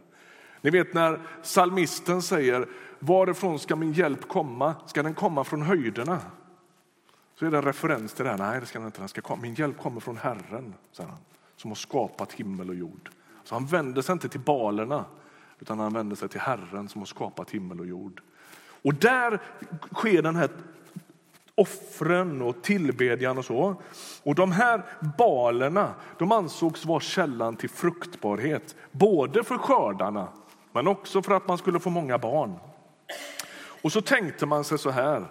Ni 0.60 0.70
vet 0.70 0.94
när 0.94 1.20
salmisten 1.42 2.22
säger 2.22 2.68
varifrån 2.98 3.58
ska 3.58 3.76
min 3.76 3.92
hjälp 3.92 4.28
komma? 4.28 4.74
Ska 4.86 5.02
den 5.02 5.14
komma 5.14 5.44
från 5.44 5.62
höjderna? 5.62 6.20
Så 7.38 7.46
är 7.46 7.50
det 7.50 7.56
en 7.56 7.64
referens 7.64 8.12
till 8.14 8.24
det 8.24 8.30
här. 8.30 8.38
Nej, 8.38 8.60
det 8.60 8.66
ska 8.66 8.78
den 8.78 8.86
inte. 8.86 9.00
Den 9.00 9.08
ska 9.08 9.20
komma. 9.20 9.42
Min 9.42 9.54
hjälp 9.54 9.78
kommer 9.78 10.00
från 10.00 10.16
Herren, 10.16 10.74
säger 10.92 11.10
han, 11.10 11.18
som 11.56 11.70
har 11.70 11.76
skapat 11.76 12.32
himmel 12.32 12.68
och 12.68 12.74
jord. 12.74 13.10
Så 13.44 13.54
han 13.54 13.66
vänder 13.66 14.02
sig 14.02 14.12
inte 14.12 14.28
till 14.28 14.40
balerna, 14.40 15.04
utan 15.60 15.78
han 15.78 15.92
vänder 15.92 16.16
sig 16.16 16.28
till 16.28 16.40
Herren 16.40 16.88
som 16.88 17.00
har 17.00 17.06
skapat 17.06 17.50
himmel 17.50 17.80
och 17.80 17.86
jord. 17.86 18.20
Och 18.82 18.94
där 18.94 19.42
sker 19.94 20.22
den 20.22 20.36
här 20.36 20.50
offren 21.54 22.42
och 22.42 22.62
tillbedjan 22.62 23.38
och 23.38 23.44
så. 23.44 23.76
Och 24.22 24.34
de 24.34 24.52
här 24.52 24.84
balerna 25.18 25.94
de 26.18 26.32
ansågs 26.32 26.84
vara 26.84 27.00
källan 27.00 27.56
till 27.56 27.70
fruktbarhet, 27.70 28.76
både 28.90 29.44
för 29.44 29.58
skördarna 29.58 30.28
men 30.78 30.88
också 30.88 31.22
för 31.22 31.34
att 31.34 31.48
man 31.48 31.58
skulle 31.58 31.80
få 31.80 31.90
många 31.90 32.18
barn. 32.18 32.58
Och 33.82 33.92
så 33.92 34.00
tänkte 34.00 34.46
man 34.46 34.64
sig 34.64 34.78
så 34.78 34.90
här. 34.90 35.26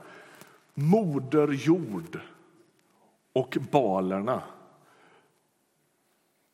Moder 0.74 1.48
jord 1.48 2.20
och 3.34 3.58
balerna 3.72 4.42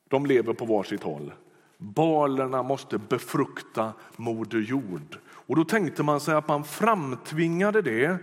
de 0.07 0.25
lever 0.25 0.53
på 0.53 0.65
varsitt 0.65 1.03
håll. 1.03 1.33
Balerna 1.77 2.63
måste 2.63 2.97
befrukta 2.97 3.93
Moder 4.15 4.59
jord. 4.59 5.17
Och 5.25 5.55
då 5.55 5.65
tänkte 5.65 6.03
man 6.03 6.19
sig 6.19 6.35
att 6.35 6.47
man 6.47 6.63
framtvingade 6.63 7.81
det 7.81 8.17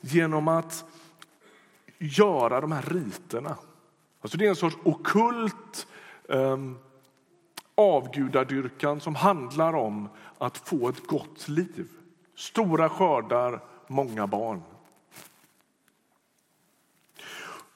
genom 0.00 0.48
att 0.48 0.84
göra 1.98 2.60
de 2.60 2.72
här 2.72 2.82
riterna. 2.82 3.56
Alltså 4.20 4.38
det 4.38 4.44
är 4.44 4.48
en 4.48 4.56
sorts 4.56 4.76
okult 4.84 5.86
um, 6.28 6.78
avgudadyrkan 7.76 9.00
som 9.00 9.14
handlar 9.14 9.72
om 9.72 10.08
att 10.38 10.58
få 10.58 10.88
ett 10.88 11.06
gott 11.06 11.48
liv. 11.48 11.88
Stora 12.34 12.88
skördar, 12.88 13.60
många 13.86 14.26
barn. 14.26 14.62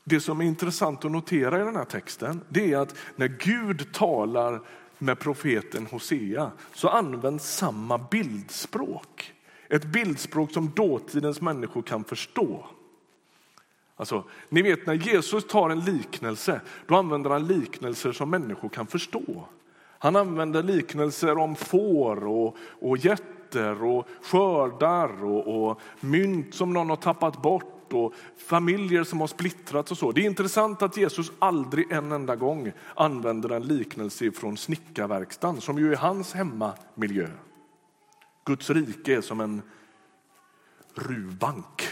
Det 0.05 0.21
som 0.21 0.41
är 0.41 0.45
intressant 0.45 1.05
att 1.05 1.11
notera 1.13 1.61
i 1.61 1.65
den 1.65 1.77
här 1.77 1.85
texten 1.85 2.41
det 2.49 2.73
är 2.73 2.79
att 2.79 2.95
när 3.17 3.29
Gud 3.29 3.93
talar 3.93 4.61
med 4.99 5.19
profeten 5.19 5.87
Hosea 5.87 6.51
så 6.75 6.89
används 6.89 7.57
samma 7.57 7.99
bildspråk. 7.99 9.33
Ett 9.69 9.85
bildspråk 9.85 10.53
som 10.53 10.71
dåtidens 10.71 11.41
människor 11.41 11.83
kan 11.83 12.05
förstå. 12.05 12.67
Alltså, 13.97 14.25
ni 14.49 14.63
vet 14.63 14.87
när 14.87 14.95
Jesus 14.95 15.47
tar 15.47 15.71
en 15.71 15.81
liknelse, 15.81 16.61
då 16.87 16.97
använder 16.97 17.31
han 17.31 17.47
liknelser 17.47 18.13
som 18.13 18.31
människor 18.31 18.69
kan 18.69 18.87
förstå. 18.87 19.45
Han 20.03 20.17
använder 20.17 20.63
liknelser 20.63 21.39
om 21.39 21.57
får 21.57 22.27
och, 22.27 22.57
och 22.81 22.97
getter 22.97 23.85
och 23.85 24.09
skördar 24.23 25.25
och, 25.25 25.71
och 25.71 25.81
mynt 26.01 26.55
som 26.55 26.73
någon 26.73 26.89
har 26.89 26.97
tappat 26.97 27.43
bort 27.43 27.93
och 27.93 28.15
familjer 28.37 29.05
som 29.05 29.21
har 29.21 29.27
splittrats 29.27 29.91
och 29.91 29.99
så. 29.99 30.13
Det 30.13 30.21
är 30.21 30.27
intressant 30.27 30.83
att 30.83 30.97
Jesus 30.97 31.33
aldrig 31.39 31.93
en 31.93 32.13
enda 32.13 32.37
gång 32.37 32.73
använder 32.95 33.49
en 33.49 33.63
liknelse 33.63 34.33
från 34.33 34.57
snickarverkstan 34.57 35.61
som 35.61 35.79
ju 35.79 35.93
är 35.93 35.97
hans 35.97 36.33
hemmamiljö. 36.33 37.29
Guds 38.45 38.71
rike 38.71 39.17
är 39.17 39.21
som 39.21 39.41
en 39.41 39.63
ruvbank. 40.95 41.89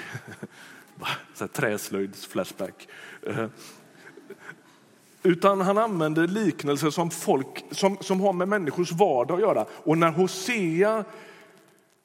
Träslöjds-flashback. 1.52 2.88
Eh, 3.22 3.46
utan 5.28 5.61
han 5.61 5.78
använder 5.78 6.26
liknelser 6.26 6.90
som, 6.90 7.11
folk, 7.11 7.64
som, 7.70 7.97
som 8.00 8.20
har 8.20 8.32
med 8.32 8.49
människors 8.49 8.92
vardag 8.92 9.35
att 9.35 9.40
göra. 9.40 9.66
Och 9.70 9.99
när 9.99 10.11
Hosea 10.11 11.04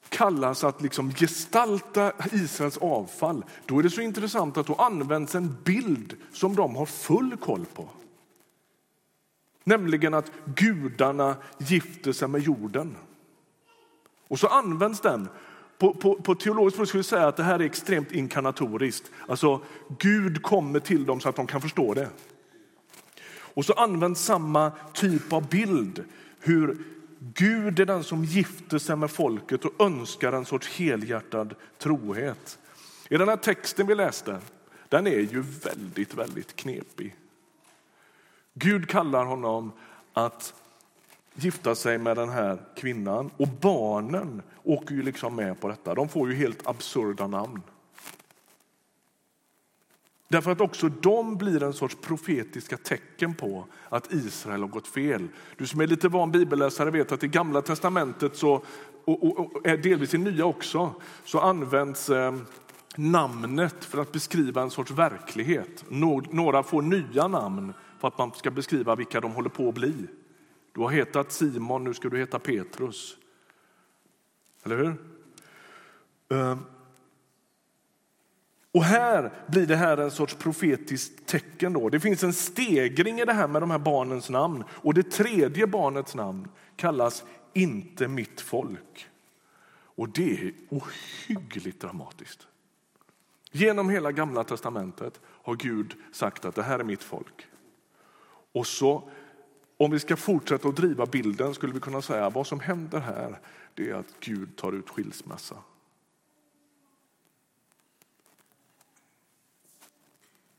kallas 0.10 0.63
att 0.63 0.82
liksom 0.82 1.12
gestalta 1.12 2.12
Israels 2.32 2.77
avfall, 2.77 3.46
då 3.65 3.80
är 3.80 3.84
det 3.84 3.89
så 3.89 4.01
intressant 4.01 4.58
att 4.58 4.68
då 4.68 4.75
används 4.75 5.36
en 5.36 5.58
bild 5.63 6.15
som 6.34 6.56
de 6.56 6.75
har 6.75 6.86
full 6.86 7.38
koll 7.38 7.65
på. 7.74 7.89
Nämligen 9.63 10.13
att 10.13 10.32
gudarna 10.46 11.36
gifter 11.58 12.12
sig 12.12 12.27
med 12.27 12.42
jorden. 12.42 12.96
Och 14.27 14.39
så 14.39 14.48
används 14.48 15.01
den. 15.01 15.27
På, 15.77 15.94
på, 15.94 16.15
på 16.15 16.36
teologiskt 16.36 16.75
språk 16.75 16.88
skulle 16.88 17.00
vi 17.00 17.08
säga 17.08 17.27
att 17.27 17.38
det 17.38 17.44
här 17.44 17.60
är 17.60 17.65
extremt 17.65 18.12
inkarnatoriskt. 18.12 19.12
Alltså 19.27 19.62
Gud 20.00 20.42
kommer 20.42 20.80
till 20.80 21.06
dem 21.06 21.20
så 21.20 21.30
att 21.30 21.36
de 21.36 21.48
kan 21.48 21.62
förstå 21.62 21.94
det. 21.94 22.10
Och 23.53 23.65
så 23.65 23.74
används 23.74 24.22
samma 24.22 24.72
typ 24.93 25.33
av 25.33 25.50
bild. 25.50 26.03
Hur 26.39 26.77
Gud 27.19 27.79
är 27.79 27.86
den 27.86 28.03
som 28.03 28.24
gifter 28.24 28.77
sig 28.77 28.95
med 28.95 29.12
folket 29.12 29.65
och 29.65 29.86
önskar 29.86 30.33
en 30.33 30.45
sorts 30.45 30.69
helhjärtad 30.69 31.55
trohet. 31.77 32.60
I 33.10 33.17
den 33.17 33.29
här 33.29 33.38
texten 33.38 33.88
vi 33.88 33.95
läste, 33.95 34.39
den 34.89 35.07
är 35.07 35.19
ju 35.19 35.41
väldigt, 35.41 36.13
väldigt 36.13 36.55
knepig. 36.55 37.15
Gud 38.53 38.89
kallar 38.89 39.25
honom 39.25 39.72
att 40.13 40.53
gifta 41.33 41.75
sig 41.75 41.98
med 41.98 42.17
den 42.17 42.29
här 42.29 42.62
kvinnan 42.75 43.29
och 43.38 43.48
barnen 43.48 44.41
åker 44.63 44.95
ju 44.95 45.01
liksom 45.03 45.36
med 45.36 45.62
på 45.62 45.67
detta. 45.67 45.95
De 45.95 46.10
får 46.10 46.29
ju 46.29 46.36
helt 46.36 46.67
absurda 46.67 47.27
namn. 47.27 47.62
Därför 50.34 50.52
att 50.52 50.62
också 50.62 50.90
de 50.90 51.38
blir 51.38 51.63
en 51.63 51.74
sorts 51.74 51.98
profetiska 52.02 52.78
tecken 52.78 53.34
på 53.34 53.66
att 53.90 54.13
Israel 54.13 54.62
har 54.62 54.68
gått 54.68 54.88
fel. 54.88 55.28
Du 55.58 55.68
som 55.68 55.82
är 55.82 55.88
lite 55.88 56.08
van 56.08 56.32
bibelläsare 56.32 56.92
vet 56.92 57.12
att 57.12 57.24
i 57.24 57.28
Gamla 57.28 57.62
testamentet 57.62 58.36
så, 58.36 58.63
och, 59.06 59.24
och, 59.24 59.40
och 59.40 59.68
eh, 59.68 59.80
delvis 59.80 60.13
i 60.13 60.18
Nya 60.18 60.46
också 60.46 60.94
så 61.25 61.40
används 61.40 62.10
eh, 62.10 62.36
namnet 62.96 63.86
för 63.86 64.02
att 64.02 64.12
beskriva 64.12 64.62
en 64.62 64.70
sorts 64.70 64.92
verklighet. 64.92 65.86
Några 66.30 66.63
får 66.63 66.82
nya 66.82 67.28
namn 67.28 67.74
för 68.00 68.08
att 68.08 68.18
man 68.18 68.32
ska 68.32 68.52
beskriva 68.52 68.96
vilka 68.96 69.22
de 69.22 69.32
håller 69.32 69.50
på 69.50 69.70
att 69.70 69.75
bli. 69.75 69.94
Du 70.72 70.82
har 70.82 70.90
hetat 70.90 71.32
Simon, 71.32 71.84
nu 71.84 71.94
ska 71.94 72.10
du 72.10 72.18
heta 72.18 72.40
Petrus. 72.40 73.18
Eller 74.63 74.78
hur? 74.78 74.96
Eh, 76.38 76.58
och 78.74 78.84
här 78.84 79.32
blir 79.48 79.68
det 79.68 79.75
här 79.75 79.98
en 79.98 80.12
sorts 80.12 80.36
profetiskt 80.36 81.25
tecken. 81.25 81.74
Då. 81.74 81.89
Det 81.89 82.00
finns 82.00 82.24
en 82.24 82.34
stegring 82.34 83.19
i 83.19 83.26
det 83.26 83.34
här 83.34 83.47
med 83.47 83.62
de 83.62 83.71
här 83.71 83.80
barnens 83.80 84.30
namn. 84.30 84.63
Och 84.69 84.93
det 84.93 85.12
tredje 85.12 85.67
barnets 85.67 86.15
namn 86.15 86.47
kallas 86.76 87.24
inte 87.54 88.08
mitt 88.08 88.41
folk. 88.41 89.08
Och 89.95 90.10
det 90.10 90.32
är 90.32 90.54
ohyggligt 90.69 91.82
dramatiskt. 91.82 92.47
Genom 93.52 93.89
hela 93.89 94.12
gamla 94.12 94.43
testamentet 94.43 95.21
har 95.26 95.56
Gud 95.56 95.93
sagt 96.12 96.45
att 96.45 96.56
det 96.56 96.63
här 96.63 96.80
är 96.80 96.84
mitt 96.84 97.04
folk. 97.04 97.47
Och 98.52 98.67
så, 98.67 99.10
om 99.78 99.91
vi 99.91 100.00
ska 100.00 100.15
fortsätta 100.15 100.67
att 100.67 100.76
driva 100.76 101.06
bilden 101.06 101.54
skulle 101.54 101.74
vi 101.74 101.80
kunna 101.80 102.02
säga 102.02 102.26
att 102.26 102.36
vad 102.36 102.47
som 102.47 102.60
händer 102.60 103.00
här 103.00 103.39
det 103.74 103.89
är 103.89 103.95
att 103.95 104.19
Gud 104.19 104.56
tar 104.56 104.71
ut 104.71 104.89
skilsmässa. 104.89 105.56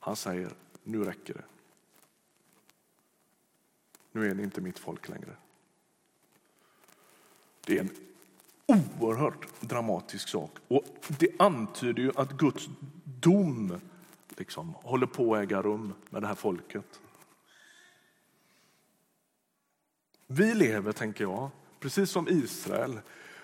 Han 0.05 0.17
säger, 0.17 0.51
nu 0.83 1.05
räcker 1.05 1.35
det. 1.35 1.45
Nu 4.12 4.31
är 4.31 4.35
ni 4.35 4.43
inte 4.43 4.61
mitt 4.61 4.79
folk 4.79 5.09
längre. 5.09 5.37
Det 7.67 7.79
är 7.79 7.81
en 7.81 7.90
oerhört 8.67 9.61
dramatisk 9.61 10.29
sak. 10.29 10.51
Och 10.69 10.85
Det 11.19 11.29
antyder 11.38 12.03
ju 12.03 12.12
att 12.17 12.33
Guds 12.33 12.69
dom 13.05 13.81
liksom 14.29 14.75
håller 14.75 15.07
på 15.07 15.35
att 15.35 15.43
äga 15.43 15.62
rum 15.62 15.95
med 16.11 16.23
det 16.23 16.27
här 16.27 16.35
folket. 16.35 17.01
Vi 20.27 20.55
lever, 20.55 20.93
tänker 20.93 21.25
jag, 21.25 21.51
precis 21.81 22.11
som 22.11 22.29
Israel 22.29 23.01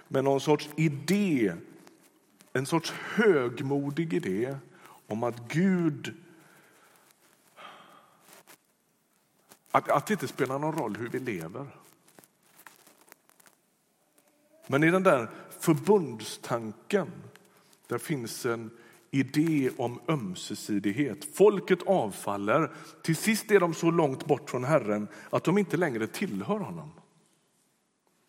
med 0.08 0.24
någon 0.24 0.40
sorts 0.40 0.68
idé, 0.76 1.54
en 2.52 2.66
sorts 2.66 2.90
högmodig 2.90 4.14
idé 4.14 4.56
om 5.06 5.22
att 5.22 5.48
Gud 5.48 6.14
Att, 9.70 9.88
att 9.88 10.06
det 10.06 10.14
inte 10.14 10.28
spelar 10.28 10.58
någon 10.58 10.78
roll 10.78 10.96
hur 10.96 11.08
vi 11.08 11.18
lever. 11.18 11.66
Men 14.66 14.84
i 14.84 14.90
den 14.90 15.02
där 15.02 15.30
förbundstanken 15.60 17.12
där 17.86 17.98
finns 17.98 18.46
en 18.46 18.70
idé 19.10 19.70
om 19.76 20.00
ömsesidighet. 20.08 21.24
Folket 21.34 21.82
avfaller. 21.86 22.70
Till 23.02 23.16
sist 23.16 23.50
är 23.50 23.60
de 23.60 23.74
så 23.74 23.90
långt 23.90 24.26
bort 24.26 24.50
från 24.50 24.64
Herren 24.64 25.08
att 25.30 25.44
de 25.44 25.58
inte 25.58 25.76
längre 25.76 26.06
tillhör 26.06 26.58
honom. 26.58 26.90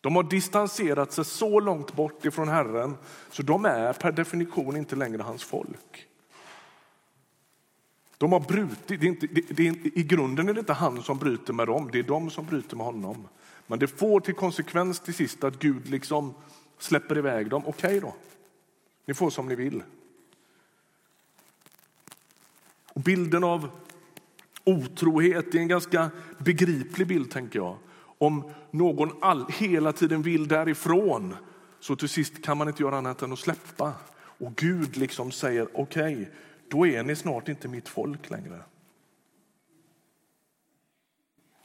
De 0.00 0.16
har 0.16 0.22
distanserat 0.22 1.12
sig 1.12 1.24
så 1.24 1.60
långt 1.60 1.92
bort 1.92 2.24
ifrån 2.24 2.48
Herren 2.48 2.96
så 3.30 3.42
de 3.42 3.64
är 3.64 3.92
per 3.92 4.12
definition 4.12 4.76
inte 4.76 4.96
längre 4.96 5.22
hans 5.22 5.44
folk. 5.44 6.08
De 8.22 8.32
har 8.32 8.40
brutit. 8.40 8.78
Det 8.86 8.94
är 8.94 9.04
inte, 9.04 9.26
det, 9.26 9.40
det 9.50 9.68
är, 9.68 9.98
I 9.98 10.02
grunden 10.02 10.48
är 10.48 10.54
det 10.54 10.60
inte 10.60 10.72
han 10.72 11.02
som 11.02 11.18
bryter 11.18 11.52
med 11.52 11.66
dem, 11.66 11.88
det 11.92 11.98
är 11.98 12.02
de 12.02 12.30
som 12.30 12.46
bryter 12.46 12.76
med 12.76 12.86
honom. 12.86 13.28
Men 13.66 13.78
det 13.78 13.86
får 13.86 14.20
till 14.20 14.34
konsekvens 14.34 15.00
till 15.00 15.14
sist 15.14 15.44
att 15.44 15.58
Gud 15.58 15.88
liksom 15.88 16.34
släpper 16.78 17.18
iväg 17.18 17.50
dem. 17.50 17.62
Okej 17.66 17.88
okay 17.88 18.00
då, 18.00 18.14
ni 19.04 19.14
får 19.14 19.30
som 19.30 19.48
ni 19.48 19.54
vill. 19.54 19.82
Och 22.92 23.00
bilden 23.00 23.44
av 23.44 23.68
otrohet 24.64 25.54
är 25.54 25.58
en 25.58 25.68
ganska 25.68 26.10
begriplig 26.38 27.06
bild, 27.06 27.30
tänker 27.30 27.58
jag. 27.58 27.76
Om 28.18 28.50
någon 28.70 29.10
all, 29.20 29.46
hela 29.48 29.92
tiden 29.92 30.22
vill 30.22 30.48
därifrån 30.48 31.36
så 31.80 31.96
till 31.96 32.08
sist 32.08 32.44
kan 32.44 32.58
man 32.58 32.68
inte 32.68 32.82
göra 32.82 32.98
annat 32.98 33.22
än 33.22 33.32
att 33.32 33.38
släppa. 33.38 33.92
Och 34.14 34.56
Gud 34.56 34.96
liksom 34.96 35.32
säger 35.32 35.68
okej, 35.74 36.12
okay, 36.12 36.26
då 36.72 36.86
är 36.86 37.02
ni 37.02 37.16
snart 37.16 37.48
inte 37.48 37.68
mitt 37.68 37.88
folk 37.88 38.30
längre. 38.30 38.58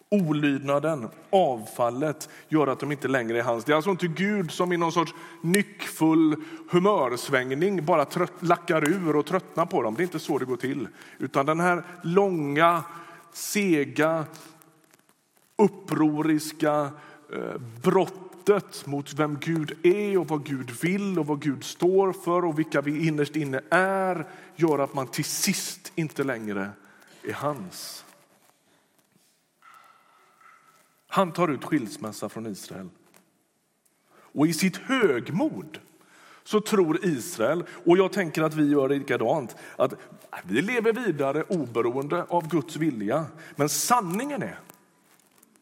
Olydnaden, 0.10 1.10
avfallet, 1.30 2.30
gör 2.48 2.68
att 2.68 2.80
de 2.80 2.92
inte 2.92 3.08
längre 3.08 3.40
är 3.40 3.44
hans. 3.44 3.66
Det 3.66 3.72
är 3.72 3.76
alltså 3.76 3.90
inte 3.90 4.08
Gud 4.08 4.52
som 4.52 4.74
i 4.74 4.78
någon 4.78 4.92
sorts 4.92 5.14
nyckfull 5.42 6.36
humörsvängning 6.72 7.86
bara 7.86 8.06
trött, 8.06 8.34
lackar 8.40 8.90
ur 8.90 9.16
och 9.16 9.26
tröttnar 9.26 9.66
på 9.66 9.82
dem. 9.82 9.96
Det 9.96 10.02
är 10.02 10.04
inte 10.04 10.20
så 10.20 10.38
det 10.38 10.46
går 10.46 10.58
till. 10.58 10.88
Utan 11.18 11.46
den 11.46 11.60
här 11.60 11.84
långa, 12.04 12.84
sega, 13.34 14.26
upproriska 15.58 16.90
eh, 17.34 17.62
brott 17.84 18.27
hotet 18.48 18.86
mot 18.86 19.14
vem 19.14 19.38
Gud 19.40 19.86
är 19.86 20.18
och 20.18 20.28
vad 20.28 20.46
Gud 20.46 20.72
vill 20.72 21.20
och 21.20 21.28
vad 21.28 21.42
Gud 21.42 21.64
står 21.64 22.14
för 22.14 22.46
och 22.46 22.60
vilka 22.60 22.82
vi 22.82 23.08
innerst 23.08 23.36
inne 23.36 23.62
är 23.70 24.28
gör 24.56 24.80
att 24.80 24.94
man 24.94 25.08
till 25.08 25.26
sist 25.26 25.92
inte 25.96 26.24
längre 26.24 26.70
är 27.24 27.34
hans. 27.34 28.06
Han 31.08 31.32
tar 31.32 31.48
ut 31.48 31.64
skilsmässa 31.64 32.30
från 32.30 32.48
Israel. 32.48 32.90
Och 34.14 34.48
i 34.48 34.54
sitt 34.54 34.78
högmod 34.78 35.80
så 36.44 36.62
tror 36.62 37.06
Israel, 37.06 37.64
och 37.86 37.98
jag 37.98 38.14
tänker 38.14 38.42
att 38.42 38.54
vi 38.54 38.70
gör 38.70 38.90
likadant, 38.90 39.56
att 39.78 39.94
vi 40.44 40.62
lever 40.62 40.94
vidare 40.94 41.44
oberoende 41.44 42.24
av 42.24 42.48
Guds 42.48 42.76
vilja. 42.76 43.26
Men 43.56 43.70
sanningen 43.70 44.44
är 44.44 44.60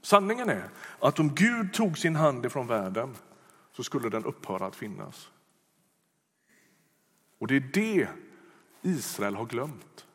Sanningen 0.06 0.50
är 0.50 0.70
att 1.00 1.20
om 1.20 1.36
Gud 1.36 1.74
tog 1.74 1.98
sin 1.98 2.15
hand 2.15 2.46
ifrån 2.46 2.68
världen 2.68 3.15
så 3.72 3.84
skulle 3.84 4.10
den 4.10 4.26
upphöra 4.26 4.65
att 4.65 4.76
finnas. 4.76 5.32
Och 7.39 7.48
det 7.48 7.56
är 7.56 7.70
det 7.74 8.08
Israel 8.82 9.36
har 9.36 9.46
glömt. 9.46 10.06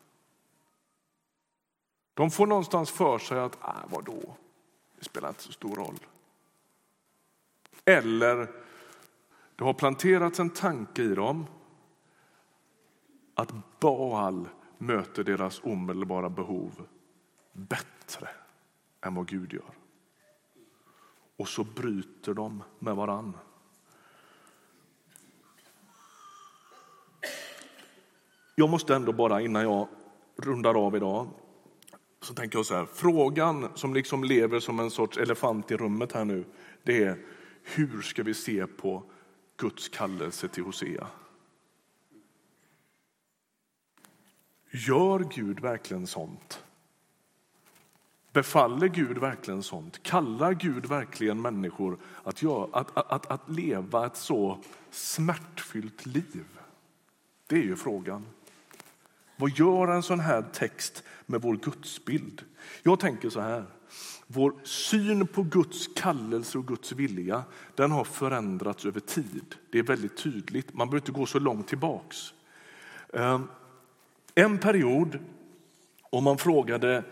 De 2.15 2.31
får 2.31 2.47
någonstans 2.47 2.91
för 2.91 3.19
sig 3.19 3.39
att, 3.39 3.59
ah, 3.61 3.87
vadå, 3.89 4.37
det 4.99 5.05
spelar 5.05 5.29
inte 5.29 5.43
så 5.43 5.53
stor 5.53 5.77
roll. 5.77 5.99
Eller 7.85 8.49
det 9.57 9.65
har 9.65 9.75
planterats 9.75 10.41
en 10.41 10.51
tanke 10.51 11.03
i 11.03 11.15
dem 11.15 11.47
att 13.35 13.81
Baal 13.81 14.49
möter 14.79 15.25
deras 15.25 15.61
omedelbara 15.65 16.29
behov 16.29 16.87
bättre 17.53 18.29
än 19.01 19.15
vad 19.15 19.27
Gud 19.27 19.53
gör. 19.53 19.80
Och 21.41 21.49
så 21.49 21.65
bryter 21.65 22.35
de 22.35 22.63
med 22.79 22.97
varann. 22.97 23.37
Jag 28.55 28.71
måste 28.71 28.95
ändå 28.95 29.13
bara 29.13 29.41
innan 29.41 29.63
jag 29.63 29.89
rundar 30.37 30.87
av 30.87 30.97
idag 30.97 31.29
så 32.21 32.35
tänker 32.35 32.59
jag 32.59 32.67
så 32.67 32.75
här, 32.75 32.87
frågan 32.87 33.69
som 33.75 33.95
liksom 33.95 34.25
lever 34.25 34.61
som 34.61 34.81
en 34.81 34.91
sorts 34.91 35.19
elefant 35.19 35.71
i 35.71 35.77
rummet 35.77 36.13
här 36.13 36.25
nu, 36.25 36.45
det 36.83 37.05
är 37.05 37.19
hur 37.63 38.03
ska 38.03 38.23
vi 38.23 38.35
se 38.35 38.67
på 38.67 39.03
Guds 39.57 39.89
kallelse 39.89 40.49
till 40.49 40.65
Hosea? 40.65 41.07
Gör 44.71 45.19
Gud 45.35 45.61
verkligen 45.61 46.07
sånt? 46.07 46.65
Befaller 48.33 48.89
Gud 48.89 49.19
verkligen 49.19 49.63
sånt? 49.63 50.03
Kallar 50.03 50.53
Gud 50.53 50.87
verkligen 50.87 51.43
människor 51.43 51.99
att, 52.25 52.43
göra, 52.43 52.69
att, 52.73 52.97
att, 52.97 53.27
att, 53.27 53.51
leva 53.51 54.07
ett 54.07 54.17
så 54.17 54.59
smärtfyllt 54.91 56.07
liv? 56.07 56.45
Det 57.47 57.57
är 57.57 57.63
ju 57.63 57.77
frågan. 57.77 58.27
Vad 59.37 59.51
gör 59.51 59.89
en 59.89 60.03
sån 60.03 60.21
här 60.21 60.43
text 60.53 61.05
med 61.27 61.43
vår 61.43 61.57
gudsbild? 61.57 62.45
Jag 62.83 63.01
tänker 63.01 63.31
så 63.31 63.41
här. 63.41 63.65
Vår 64.27 64.55
syn 64.65 65.27
på 65.27 65.43
Guds 65.43 65.89
kallelse 65.97 66.59
och 66.59 66.67
Guds 66.67 66.93
vilja 66.93 67.45
den 67.75 67.91
har 67.91 68.05
förändrats 68.05 68.87
över 68.87 69.01
tid. 69.01 69.55
Det 69.71 69.79
är 69.79 69.83
väldigt 69.83 70.17
tydligt. 70.17 70.75
Man 70.75 70.89
behöver 70.89 71.09
inte 71.09 71.19
gå 71.21 71.27
så 71.27 71.39
långt 71.39 71.69
tillbaks. 71.69 72.35
Ehm, 73.13 73.49
en 74.35 74.59
period, 74.59 75.19
om 76.03 76.25
man 76.25 76.39
frågade 76.39 77.05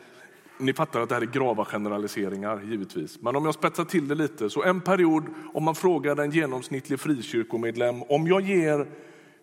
ni 0.59 0.73
fattar 0.73 1.01
att 1.01 1.09
det 1.09 1.15
här 1.15 1.23
är 1.23 1.27
grava 1.27 1.65
generaliseringar, 1.65 2.63
givetvis. 2.63 3.23
Men 3.23 3.37
om 3.37 3.45
jag 3.45 3.55
spetsar 3.55 3.85
till 3.85 4.09
det 4.09 4.15
lite, 4.15 4.51
så 4.51 4.63
en 4.63 4.81
period 4.81 5.25
om 5.55 5.65
man 5.65 5.75
frågar 5.75 6.17
en 6.17 6.31
genomsnittlig 6.31 7.01
frikyrkomedlem 7.01 8.03
om 8.03 8.27
jag 8.27 8.41
ger 8.41 8.87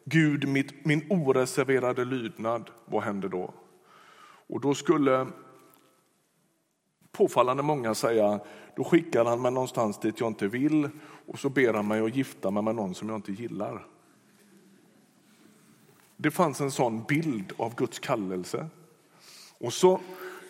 Gud 0.06 0.48
mitt, 0.48 0.86
min 0.86 1.06
oreserverade 1.10 2.06
lydnad, 2.06 2.70
vad 2.86 3.04
händer 3.04 3.30
då? 3.30 3.54
Och 4.48 4.62
då 4.62 4.74
skulle 4.74 5.28
påfallande 7.12 7.64
många 7.64 7.96
säga, 7.96 8.40
då 8.76 8.84
skickar 8.84 9.26
han 9.26 9.42
mig 9.42 9.52
någonstans 9.52 10.00
dit 10.00 10.20
jag 10.20 10.28
inte 10.30 10.48
vill 10.48 10.90
och 11.28 11.40
så 11.40 11.50
ber 11.50 11.74
han 11.74 11.88
mig 11.88 12.02
att 12.02 12.16
gifta 12.16 12.52
mig 12.52 12.64
med 12.64 12.76
någon 12.76 12.96
som 12.96 13.10
jag 13.10 13.18
inte 13.18 13.32
gillar. 13.32 13.88
Det 16.18 16.32
fanns 16.32 16.62
en 16.62 16.72
sån 16.72 17.04
bild 17.04 17.54
av 17.58 17.76
Guds 17.76 18.00
kallelse. 18.00 18.68
Och 19.60 19.74
så 19.74 20.00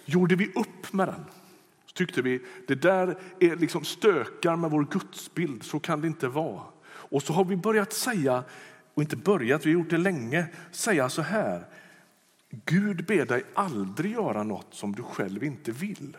gjorde 0.06 0.36
vi 0.36 0.52
upp 0.56 0.94
med 0.94 1.08
den. 1.08 1.26
Så 1.86 1.94
tyckte 1.94 2.22
vi 2.22 2.42
det 2.68 2.76
där 2.76 3.18
är 3.40 3.56
liksom 3.56 3.84
stökar 3.84 4.56
med 4.56 4.72
vår 4.72 4.88
gudsbild, 4.92 5.64
så 5.64 5.80
kan 5.80 6.02
det 6.02 6.08
inte 6.08 6.28
vara. 6.28 6.64
Och 6.88 7.24
så 7.24 7.34
har 7.34 7.46
vi 7.46 7.56
börjat 7.56 7.94
säga, 7.94 8.44
och 8.94 9.02
inte 9.02 9.16
börjat, 9.16 9.66
vi 9.66 9.74
har 9.74 9.80
gjort 9.80 9.90
det 9.90 9.98
länge, 9.98 10.46
säga 10.72 11.10
så 11.10 11.22
här. 11.22 11.66
Gud 12.50 13.06
ber 13.06 13.26
dig 13.26 13.44
aldrig 13.54 14.12
göra 14.12 14.44
något 14.44 14.74
som 14.74 14.92
du 14.92 15.04
själv 15.04 15.44
inte 15.44 15.72
vill. 15.72 16.18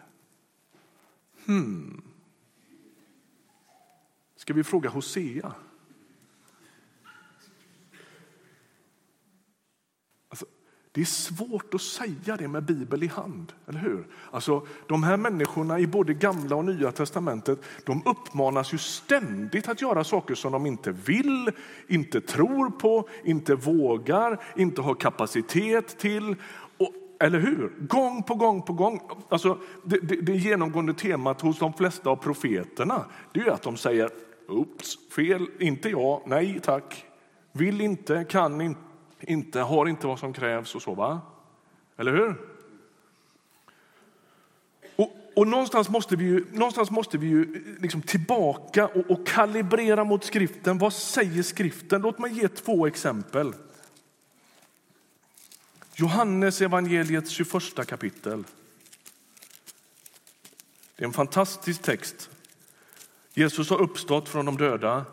Hmm. 1.46 2.02
Ska 4.36 4.54
vi 4.54 4.64
fråga 4.64 4.90
Hosea? 4.90 5.54
Det 10.96 11.02
är 11.02 11.04
svårt 11.04 11.74
att 11.74 11.80
säga 11.80 12.36
det 12.38 12.48
med 12.48 12.62
Bibel 12.62 13.02
i 13.02 13.06
hand, 13.06 13.52
eller 13.68 13.78
hur? 13.78 14.06
Alltså, 14.30 14.66
de 14.86 15.02
här 15.02 15.16
människorna 15.16 15.78
i 15.78 15.86
både 15.86 16.14
Gamla 16.14 16.56
och 16.56 16.64
Nya 16.64 16.92
testamentet 16.92 17.58
de 17.84 18.02
uppmanas 18.06 18.74
ju 18.74 18.78
ständigt 18.78 19.68
att 19.68 19.82
göra 19.82 20.04
saker 20.04 20.34
som 20.34 20.52
de 20.52 20.66
inte 20.66 20.92
vill, 20.92 21.50
inte 21.88 22.20
tror 22.20 22.70
på, 22.70 23.08
inte 23.24 23.54
vågar, 23.54 24.42
inte 24.56 24.82
har 24.82 24.94
kapacitet 24.94 25.98
till. 25.98 26.36
Och, 26.78 26.92
eller 27.20 27.38
hur? 27.38 27.72
Gång 27.78 28.22
på 28.22 28.34
gång 28.34 28.62
på 28.62 28.72
gång. 28.72 29.00
Alltså, 29.28 29.58
det, 29.84 30.00
det, 30.00 30.20
det 30.20 30.32
genomgående 30.32 30.94
temat 30.94 31.40
hos 31.40 31.58
de 31.58 31.72
flesta 31.72 32.10
av 32.10 32.16
profeterna 32.16 33.04
det 33.32 33.40
är 33.40 33.50
att 33.50 33.62
de 33.62 33.76
säger 33.76 34.10
Oops, 34.48 34.98
fel, 35.16 35.48
inte 35.58 35.88
jag, 35.88 36.22
nej 36.26 36.60
tack, 36.62 37.04
vill 37.52 37.80
inte, 37.80 38.24
kan 38.24 38.60
inte 38.60 38.80
inte, 39.20 39.60
har 39.60 39.88
inte 39.88 40.06
vad 40.06 40.18
som 40.18 40.32
krävs 40.32 40.74
och 40.74 40.82
så. 40.82 40.94
va? 40.94 41.20
Eller 41.96 42.12
hur? 42.12 42.36
Och, 44.96 45.12
och 45.36 45.46
någonstans 45.46 45.88
måste 45.88 46.16
vi 46.16 46.24
ju, 46.24 46.44
någonstans 46.52 46.90
måste 46.90 47.18
vi 47.18 47.26
ju 47.26 47.64
liksom 47.80 48.02
tillbaka 48.02 48.86
och, 48.86 49.10
och 49.10 49.26
kalibrera 49.26 50.04
mot 50.04 50.24
skriften. 50.24 50.78
Vad 50.78 50.92
säger 50.92 51.42
skriften? 51.42 52.02
Låt 52.02 52.18
mig 52.18 52.32
ge 52.32 52.48
två 52.48 52.86
exempel. 52.86 53.54
Johannes 55.94 56.60
evangeliets 56.60 57.30
21 57.30 57.86
kapitel. 57.86 58.44
Det 60.96 61.04
är 61.04 61.06
en 61.06 61.12
fantastisk 61.12 61.82
text. 61.82 62.30
Jesus 63.34 63.70
har 63.70 63.80
uppstått 63.80 64.28
från 64.28 64.46
de 64.46 64.56
döda. 64.56 65.04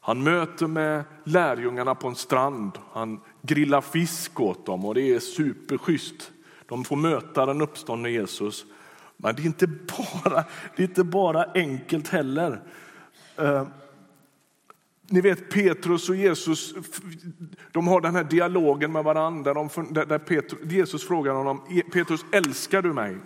Han 0.00 0.22
möter 0.22 0.66
med 0.66 1.04
lärjungarna 1.24 1.94
på 1.94 2.08
en 2.08 2.16
strand. 2.16 2.78
Han 2.92 3.20
grilla 3.42 3.82
fisk 3.82 4.40
åt 4.40 4.66
dem 4.66 4.84
och 4.84 4.94
det 4.94 5.14
är 5.14 5.18
superschysst. 5.18 6.32
De 6.66 6.84
får 6.84 6.96
möta 6.96 7.46
den 7.46 7.60
uppståndne 7.60 8.10
Jesus. 8.10 8.66
Men 9.16 9.34
det 9.34 9.42
är 9.42 9.46
inte 9.46 9.66
bara, 9.66 10.44
det 10.76 10.82
är 10.82 10.88
inte 10.88 11.04
bara 11.04 11.44
enkelt 11.54 12.08
heller. 12.08 12.62
Eh, 13.36 13.66
ni 15.10 15.20
vet 15.20 15.50
Petrus 15.50 16.08
och 16.08 16.16
Jesus, 16.16 16.74
de 17.72 17.88
har 17.88 18.00
den 18.00 18.14
här 18.14 18.24
dialogen 18.24 18.92
med 18.92 19.04
varandra. 19.04 19.54
De, 19.54 19.68
där 19.90 20.18
Petrus, 20.18 20.72
Jesus 20.72 21.08
frågar 21.08 21.34
honom, 21.34 21.62
e-, 21.70 21.90
Petrus 21.92 22.24
älskar 22.32 22.82
du 22.82 22.92
mig? 22.92 23.16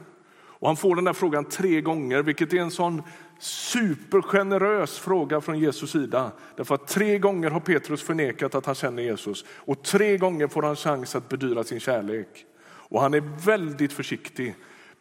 Och 0.65 0.71
han 0.71 0.77
får 0.77 0.97
den 0.97 1.05
där 1.05 1.13
frågan 1.13 1.45
tre 1.45 1.81
gånger, 1.81 2.23
vilket 2.23 2.53
är 2.53 2.57
en 2.57 2.71
sån 2.71 3.03
supergenerös 3.39 4.99
fråga 4.99 5.41
från 5.41 5.59
Jesus 5.59 5.91
sida. 5.91 6.33
Därför 6.57 6.75
att 6.75 6.87
tre 6.87 7.19
gånger 7.19 7.51
har 7.51 7.61
Petrus 7.61 8.03
förnekat 8.03 8.55
att 8.55 8.67
han 8.67 8.75
känner 8.75 9.03
Jesus 9.03 9.45
och 9.49 9.83
tre 9.83 10.17
gånger 10.17 10.49
får 10.49 10.63
han 10.63 10.77
chans 10.77 11.17
att 11.17 11.29
bedyra 11.29 11.65
sin 11.65 11.81
kärlek. 11.81 12.47
Och 12.67 13.01
han 13.01 13.15
är 13.15 13.45
väldigt 13.47 13.93
försiktig. 13.93 14.55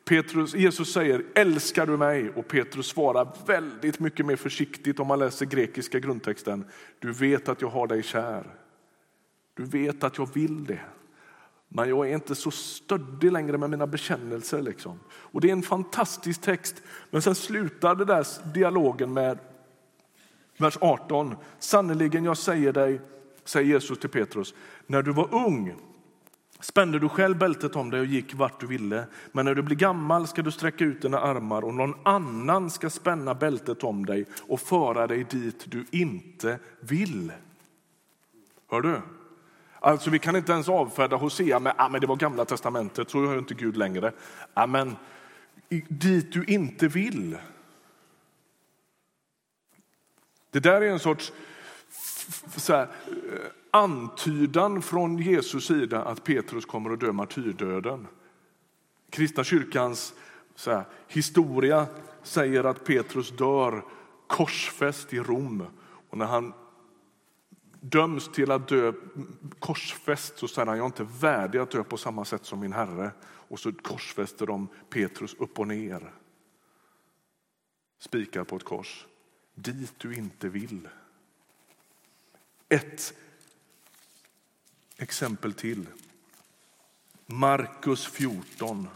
Petrus, 0.05 0.55
Jesus 0.55 0.93
säger 0.93 1.25
älskar 1.35 1.85
du 1.85 1.97
mig? 1.97 2.29
Och 2.29 2.47
Petrus 2.47 2.87
svarar 2.87 3.27
väldigt 3.45 3.99
mycket 3.99 4.25
mer 4.25 4.35
försiktigt 4.35 4.99
om 4.99 5.07
man 5.07 5.19
läser 5.19 5.45
grekiska 5.45 5.99
grundtexten. 5.99 6.65
Du 6.99 7.11
vet 7.11 7.49
att 7.49 7.61
jag 7.61 7.69
har 7.69 7.87
dig 7.87 8.03
kär. 8.03 8.43
Du 9.53 9.63
vet 9.63 10.03
att 10.03 10.17
jag 10.17 10.33
vill 10.33 10.65
det. 10.65 10.79
Men 11.75 11.89
jag 11.89 12.09
är 12.09 12.13
inte 12.13 12.35
så 12.35 12.51
stöddig 12.51 13.31
längre 13.31 13.57
med 13.57 13.69
mina 13.69 13.87
bekännelser. 13.87 14.61
Liksom. 14.61 14.99
Och 15.09 15.41
Det 15.41 15.49
är 15.49 15.53
en 15.53 15.63
fantastisk 15.63 16.41
text. 16.41 16.83
Men 17.09 17.21
sen 17.21 17.35
slutar 17.35 17.95
det 17.95 18.05
där 18.05 18.27
dialogen 18.53 19.13
med 19.13 19.39
vers 20.57 20.77
18. 20.81 21.35
Sannerligen, 21.59 22.23
jag 22.23 22.37
säger 22.37 22.73
dig, 22.73 23.01
säger 23.45 23.67
Jesus 23.67 23.99
till 23.99 24.09
Petrus, 24.09 24.53
när 24.87 25.01
du 25.01 25.11
var 25.11 25.33
ung 25.33 25.75
spände 26.59 26.99
du 26.99 27.09
själv 27.09 27.37
bältet 27.37 27.75
om 27.75 27.89
dig 27.89 27.99
och 27.99 28.05
gick 28.05 28.33
vart 28.33 28.59
du 28.59 28.67
ville. 28.67 29.05
Men 29.31 29.45
när 29.45 29.55
du 29.55 29.61
blir 29.61 29.75
gammal 29.75 30.27
ska 30.27 30.41
du 30.41 30.51
sträcka 30.51 30.85
ut 30.85 31.01
dina 31.01 31.19
armar 31.19 31.63
och 31.63 31.73
någon 31.73 31.95
annan 32.03 32.69
ska 32.69 32.89
spänna 32.89 33.35
bältet 33.35 33.83
om 33.83 34.05
dig 34.05 34.25
och 34.47 34.59
föra 34.59 35.07
dig 35.07 35.23
dit 35.23 35.65
du 35.71 35.85
inte 35.91 36.59
vill. 36.79 37.31
Hör 38.69 38.81
du? 38.81 39.01
Alltså, 39.85 40.09
vi 40.09 40.19
kan 40.19 40.35
inte 40.35 40.51
ens 40.51 40.69
avfärda 40.69 41.15
Hosea 41.15 41.59
med 41.59 41.73
att 41.77 41.95
ah, 41.95 41.99
det 41.99 42.07
var 42.07 42.15
gamla 42.15 42.45
testamentet, 42.45 43.09
så 43.09 43.25
hör 43.25 43.37
inte 43.37 43.53
Gud 43.53 43.77
längre. 43.77 44.11
Ah, 44.53 44.67
men, 44.67 44.95
dit 45.87 46.33
du 46.33 46.43
inte 46.43 46.87
vill. 46.87 47.37
Det 50.51 50.59
där 50.59 50.81
är 50.81 50.91
en 50.91 50.99
sorts 50.99 51.33
så 52.55 52.73
här, 52.73 52.81
eh, 52.81 52.87
antydan 53.71 54.81
från 54.81 55.17
Jesus 55.17 55.67
sida 55.67 56.03
att 56.03 56.23
Petrus 56.23 56.65
kommer 56.65 56.93
att 56.93 56.99
dö 56.99 57.11
martyrdöden. 57.11 58.07
Kristna 59.09 59.43
kyrkans 59.43 60.13
här, 60.65 60.85
historia 61.07 61.85
säger 62.23 62.63
att 62.63 62.85
Petrus 62.85 63.29
dör 63.29 63.83
korsfäst 64.27 65.13
i 65.13 65.19
Rom. 65.19 65.67
Och 66.09 66.17
när 66.17 66.25
han 66.25 66.53
döms 67.83 68.31
till 68.31 68.51
att 68.51 68.67
dö 68.67 68.93
korsfäst 69.59 70.37
så 70.37 70.47
säger 70.47 70.65
han 70.65 70.77
jag 70.77 70.83
är 70.83 70.87
inte 70.87 71.07
värdig 71.19 71.59
att 71.59 71.71
dö 71.71 71.83
på 71.83 71.97
samma 71.97 72.25
sätt 72.25 72.45
som 72.45 72.59
min 72.59 72.73
herre. 72.73 73.11
Och 73.23 73.59
så 73.59 73.73
korsfäster 73.73 74.45
de 74.45 74.67
Petrus 74.89 75.33
upp 75.33 75.59
och 75.59 75.67
ner. 75.67 76.13
Spikar 77.99 78.43
på 78.43 78.55
ett 78.55 78.63
kors. 78.63 79.05
Dit 79.55 79.93
du 79.97 80.15
inte 80.15 80.49
vill. 80.49 80.87
Ett 82.69 83.13
exempel 84.97 85.53
till. 85.53 85.87
Markus 87.25 88.07
14. 88.07 88.87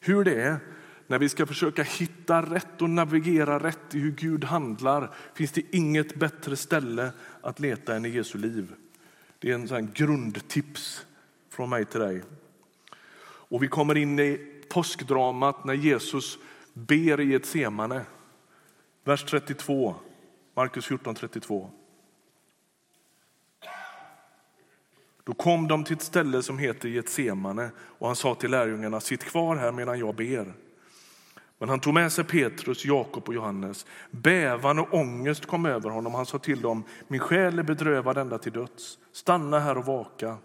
Hur 0.00 0.24
det 0.24 0.42
är 0.42 0.58
när 1.06 1.18
vi 1.18 1.28
ska 1.28 1.46
försöka 1.46 1.82
hitta 1.82 2.42
rätt 2.42 2.82
och 2.82 2.90
navigera 2.90 3.58
rätt 3.58 3.94
i 3.94 3.98
hur 3.98 4.10
Gud 4.10 4.44
handlar 4.44 5.10
finns 5.34 5.52
det 5.52 5.76
inget 5.76 6.14
bättre 6.14 6.56
ställe 6.56 7.12
att 7.40 7.60
leta 7.60 7.96
än 7.96 8.04
i 8.04 8.08
Jesu 8.08 8.38
liv. 8.38 8.74
Det 9.38 9.50
är 9.50 9.54
en 9.54 9.68
sån 9.68 9.92
grundtips 9.92 11.06
från 11.50 11.70
mig 11.70 11.84
till 11.84 12.00
dig. 12.00 12.22
Och 13.48 13.62
vi 13.62 13.68
kommer 13.68 13.96
in 13.96 14.18
i 14.18 14.52
påskdramat 14.68 15.64
när 15.64 15.74
Jesus 15.74 16.38
ber 16.72 17.20
i 17.20 17.34
ett 17.34 17.46
semane. 17.46 18.02
Vers 19.04 19.24
32, 19.24 19.94
Markus 20.54 20.86
14, 20.86 21.14
32. 21.14 21.70
Då 25.24 25.34
kom 25.34 25.68
de 25.68 25.84
till 25.84 25.96
ett 25.96 26.02
ställe 26.02 26.42
som 26.42 26.58
heter 26.58 26.88
Getsemane 26.88 27.70
och 27.78 28.06
han 28.06 28.16
sa 28.16 28.34
till 28.34 28.50
lärjungarna, 28.50 29.00
sitt 29.00 29.24
kvar 29.24 29.56
här 29.56 29.72
medan 29.72 29.98
jag 29.98 30.14
ber. 30.14 30.54
Men 31.58 31.68
han 31.68 31.80
tog 31.80 31.94
med 31.94 32.12
sig 32.12 32.24
Petrus, 32.24 32.84
Jakob 32.84 33.28
och 33.28 33.34
Johannes. 33.34 33.86
Bävan 34.10 34.78
och 34.78 34.94
ångest 34.94 35.46
kom 35.46 35.66
över 35.66 35.90
honom. 35.90 36.14
Han 36.14 36.26
sa 36.26 36.38
till 36.38 36.60
dem, 36.60 36.84
min 37.08 37.20
själ 37.20 37.58
är 37.58 37.62
bedrövad 37.62 38.18
ända 38.18 38.38
till 38.38 38.52
döds. 38.52 38.98
Stanna 39.12 39.58
här 39.58 39.78
och 39.78 39.86
vaka. 39.86 40.36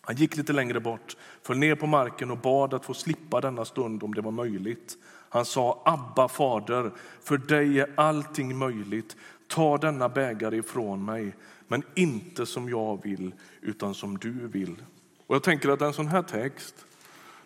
Han 0.00 0.16
gick 0.16 0.36
lite 0.36 0.52
längre 0.52 0.80
bort, 0.80 1.16
föll 1.42 1.58
ner 1.58 1.74
på 1.74 1.86
marken 1.86 2.30
och 2.30 2.38
bad 2.38 2.74
att 2.74 2.84
få 2.84 2.94
slippa 2.94 3.40
denna 3.40 3.64
stund 3.64 4.02
om 4.02 4.14
det 4.14 4.20
var 4.20 4.30
möjligt. 4.30 4.96
Han 5.28 5.44
sa, 5.44 5.82
Abba, 5.84 6.28
fader, 6.28 6.90
för 7.22 7.38
dig 7.38 7.80
är 7.80 7.92
allting 7.94 8.58
möjligt. 8.58 9.16
Ta 9.48 9.78
denna 9.78 10.08
bägare 10.08 10.56
ifrån 10.56 11.04
mig, 11.04 11.36
men 11.68 11.82
inte 11.94 12.46
som 12.46 12.68
jag 12.68 13.02
vill, 13.02 13.34
utan 13.60 13.94
som 13.94 14.18
du 14.18 14.48
vill. 14.48 14.82
Och 15.26 15.34
jag 15.34 15.42
tänker 15.42 15.68
att 15.68 15.82
en 15.82 15.92
sån 15.92 16.08
här 16.08 16.22
text 16.22 16.74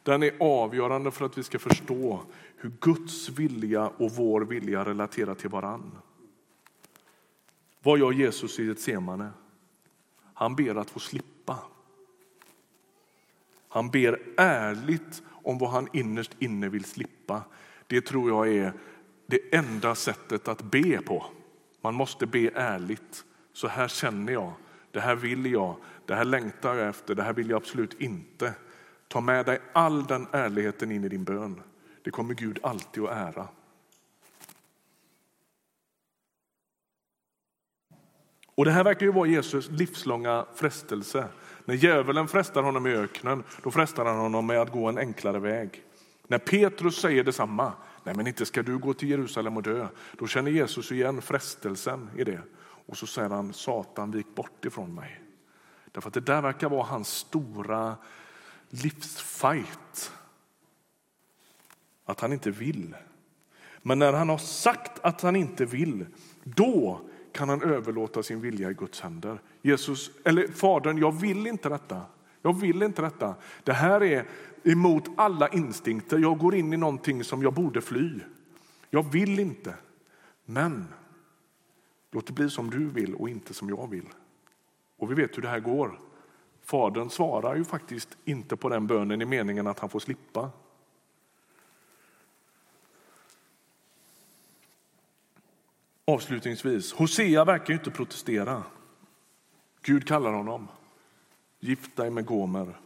den 0.02 0.22
är 0.22 0.32
avgörande 0.40 1.10
för 1.10 1.24
att 1.24 1.38
vi 1.38 1.42
ska 1.42 1.58
förstå 1.58 2.20
hur 2.62 2.72
Guds 2.80 3.28
vilja 3.28 3.88
och 3.88 4.10
vår 4.10 4.40
vilja 4.40 4.84
relaterar 4.84 5.34
till 5.34 5.50
varann. 5.50 5.98
Vad 7.82 7.98
gör 7.98 8.12
Jesus 8.12 8.58
i 8.58 8.70
ett 8.70 8.80
semane? 8.80 9.30
Han 10.34 10.56
ber 10.56 10.74
att 10.74 10.90
få 10.90 10.98
slippa. 11.00 11.58
Han 13.68 13.90
ber 13.90 14.20
ärligt 14.36 15.22
om 15.28 15.58
vad 15.58 15.70
han 15.70 15.88
innerst 15.92 16.36
inne 16.38 16.68
vill 16.68 16.84
slippa. 16.84 17.42
Det 17.86 18.00
tror 18.00 18.30
jag 18.30 18.56
är 18.56 18.72
det 19.26 19.54
enda 19.54 19.94
sättet 19.94 20.48
att 20.48 20.62
be 20.62 21.02
på. 21.02 21.26
Man 21.80 21.94
måste 21.94 22.26
be 22.26 22.50
ärligt. 22.54 23.24
Så 23.52 23.68
här 23.68 23.88
känner 23.88 24.32
jag, 24.32 24.52
det 24.90 25.00
här 25.00 25.14
vill 25.14 25.46
jag, 25.46 25.76
det 26.06 26.14
här 26.14 26.24
längtar 26.24 26.74
jag 26.74 26.88
efter, 26.88 27.14
det 27.14 27.22
här 27.22 27.32
vill 27.32 27.50
jag 27.50 27.56
absolut 27.56 28.00
inte. 28.00 28.54
Ta 29.08 29.20
med 29.20 29.46
dig 29.46 29.58
all 29.72 30.04
den 30.04 30.26
ärligheten 30.32 30.90
in 30.90 31.04
i 31.04 31.08
din 31.08 31.24
bön. 31.24 31.62
Det 32.02 32.10
kommer 32.10 32.34
Gud 32.34 32.58
alltid 32.62 33.04
att 33.04 33.10
ära. 33.10 33.48
Och 38.54 38.64
Det 38.64 38.70
här 38.70 38.84
verkar 38.84 39.06
ju 39.06 39.12
vara 39.12 39.28
Jesus 39.28 39.70
livslånga 39.70 40.46
frestelse. 40.54 41.28
När 41.64 41.74
djävulen 41.74 42.28
frestar 42.28 42.62
honom 42.62 42.86
i 42.86 42.90
öknen, 42.90 43.44
då 43.62 43.70
frestar 43.70 44.04
han 44.04 44.18
honom 44.18 44.46
med 44.46 44.60
att 44.60 44.72
gå 44.72 44.88
en 44.88 44.98
enklare 44.98 45.38
väg. 45.38 45.82
När 46.26 46.38
Petrus 46.38 47.00
säger 47.00 47.24
detsamma, 47.24 47.72
nej 48.04 48.14
men 48.14 48.26
inte 48.26 48.46
ska 48.46 48.62
du 48.62 48.78
gå 48.78 48.94
till 48.94 49.10
Jerusalem 49.10 49.56
och 49.56 49.62
dö, 49.62 49.88
då 50.18 50.26
känner 50.26 50.50
Jesus 50.50 50.92
igen 50.92 51.22
frestelsen 51.22 52.10
i 52.16 52.24
det. 52.24 52.40
Och 52.86 52.96
så 52.96 53.06
säger 53.06 53.28
han, 53.28 53.52
Satan 53.52 54.10
vik 54.10 54.34
bort 54.34 54.64
ifrån 54.64 54.94
mig. 54.94 55.22
Därför 55.92 56.08
att 56.08 56.14
det 56.14 56.20
där 56.20 56.42
verkar 56.42 56.68
vara 56.68 56.84
hans 56.84 57.08
stora 57.08 57.96
livsfight. 58.68 60.12
Att 62.04 62.20
han 62.20 62.32
inte 62.32 62.50
vill. 62.50 62.94
Men 63.82 63.98
när 63.98 64.12
han 64.12 64.28
har 64.28 64.38
sagt 64.38 64.98
att 65.02 65.20
han 65.20 65.36
inte 65.36 65.64
vill, 65.64 66.06
då 66.44 67.00
kan 67.32 67.48
han 67.48 67.62
överlåta 67.62 68.22
sin 68.22 68.40
vilja 68.40 68.70
i 68.70 68.74
Guds 68.74 69.00
händer. 69.00 69.40
Jesus, 69.62 70.10
eller 70.24 70.48
Fadern, 70.48 70.98
jag 70.98 71.20
vill 71.20 71.46
inte 71.46 71.68
detta. 71.68 72.02
Jag 72.42 72.60
vill 72.60 72.82
inte 72.82 73.02
detta. 73.02 73.34
Det 73.64 73.72
här 73.72 74.02
är 74.02 74.26
emot 74.62 75.04
alla 75.16 75.48
instinkter. 75.48 76.18
Jag 76.18 76.38
går 76.38 76.54
in 76.54 76.72
i 76.72 76.76
någonting 76.76 77.24
som 77.24 77.42
jag 77.42 77.54
borde 77.54 77.80
fly. 77.80 78.20
Jag 78.90 79.12
vill 79.12 79.38
inte. 79.38 79.74
Men 80.44 80.88
låt 82.10 82.26
det 82.26 82.32
bli 82.32 82.50
som 82.50 82.70
du 82.70 82.88
vill 82.88 83.14
och 83.14 83.28
inte 83.28 83.54
som 83.54 83.68
jag 83.68 83.90
vill. 83.90 84.08
Och 84.96 85.10
vi 85.10 85.14
vet 85.14 85.36
hur 85.36 85.42
det 85.42 85.48
här 85.48 85.60
går. 85.60 85.98
Fadern 86.62 87.10
svarar 87.10 87.56
ju 87.56 87.64
faktiskt 87.64 88.16
inte 88.24 88.56
på 88.56 88.68
den 88.68 88.86
bönen 88.86 89.22
i 89.22 89.24
meningen 89.24 89.66
att 89.66 89.78
han 89.78 89.90
får 89.90 90.00
slippa. 90.00 90.50
Avslutningsvis, 96.04 96.92
Hosea 96.92 97.44
verkar 97.44 97.74
inte 97.74 97.90
protestera. 97.90 98.62
Gud 99.82 100.06
kallar 100.06 100.32
honom. 100.32 100.68
Gift 101.60 101.96
dig 101.96 102.10
med 102.10 102.26
Gomer. 102.26 102.76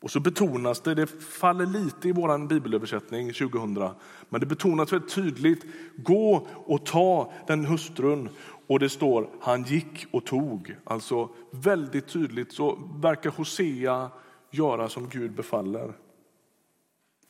Och 0.00 0.10
så 0.10 0.20
betonas 0.20 0.80
det, 0.80 0.94
det 0.94 1.06
faller 1.06 1.66
lite 1.66 2.08
i 2.08 2.12
vår 2.12 2.46
bibelöversättning 2.46 3.32
2000, 3.32 3.88
men 4.28 4.40
det 4.40 4.46
betonas 4.46 4.92
väldigt 4.92 5.14
tydligt. 5.14 5.64
Gå 5.96 6.48
och 6.66 6.86
ta 6.86 7.32
den 7.46 7.64
hustrun. 7.64 8.28
Och 8.66 8.78
det 8.78 8.88
står 8.88 9.30
han 9.40 9.62
gick 9.62 10.06
och 10.10 10.24
tog. 10.24 10.76
Alltså 10.84 11.28
väldigt 11.50 12.08
tydligt 12.08 12.52
så 12.52 12.78
verkar 12.94 13.30
Hosea 13.30 14.10
göra 14.50 14.88
som 14.88 15.08
Gud 15.08 15.32
befaller. 15.32 15.92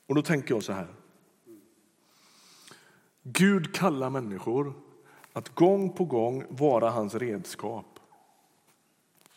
Och 0.07 0.15
då 0.15 0.21
tänker 0.21 0.53
jag 0.53 0.63
så 0.63 0.73
här. 0.73 0.87
Gud 3.23 3.75
kallar 3.75 4.09
människor 4.09 4.73
att 5.33 5.55
gång 5.55 5.89
på 5.89 6.05
gång 6.05 6.45
vara 6.49 6.89
hans 6.89 7.15
redskap. 7.15 7.85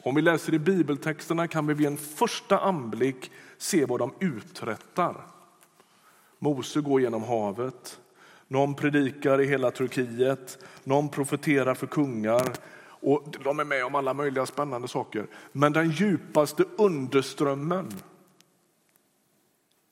Om 0.02 0.14
vi 0.14 0.22
läser 0.22 0.54
i 0.54 0.58
bibeltexterna 0.58 1.48
kan 1.48 1.66
vi 1.66 1.74
vid 1.74 1.86
en 1.86 1.96
första 1.96 2.58
anblick 2.58 3.30
se 3.58 3.84
vad 3.84 4.00
de 4.00 4.12
uträttar. 4.20 5.26
Mose 6.38 6.80
går 6.80 7.00
genom 7.00 7.22
havet, 7.22 8.00
någon 8.48 8.74
predikar 8.74 9.40
i 9.40 9.46
hela 9.46 9.70
Turkiet, 9.70 10.58
någon 10.84 11.08
profeterar 11.08 11.74
för 11.74 11.86
kungar 11.86 12.52
och 12.88 13.36
de 13.44 13.60
är 13.60 13.64
med 13.64 13.84
om 13.84 13.94
alla 13.94 14.14
möjliga 14.14 14.46
spännande 14.46 14.88
saker. 14.88 15.26
Men 15.52 15.72
den 15.72 15.90
djupaste 15.90 16.64
underströmmen 16.78 17.92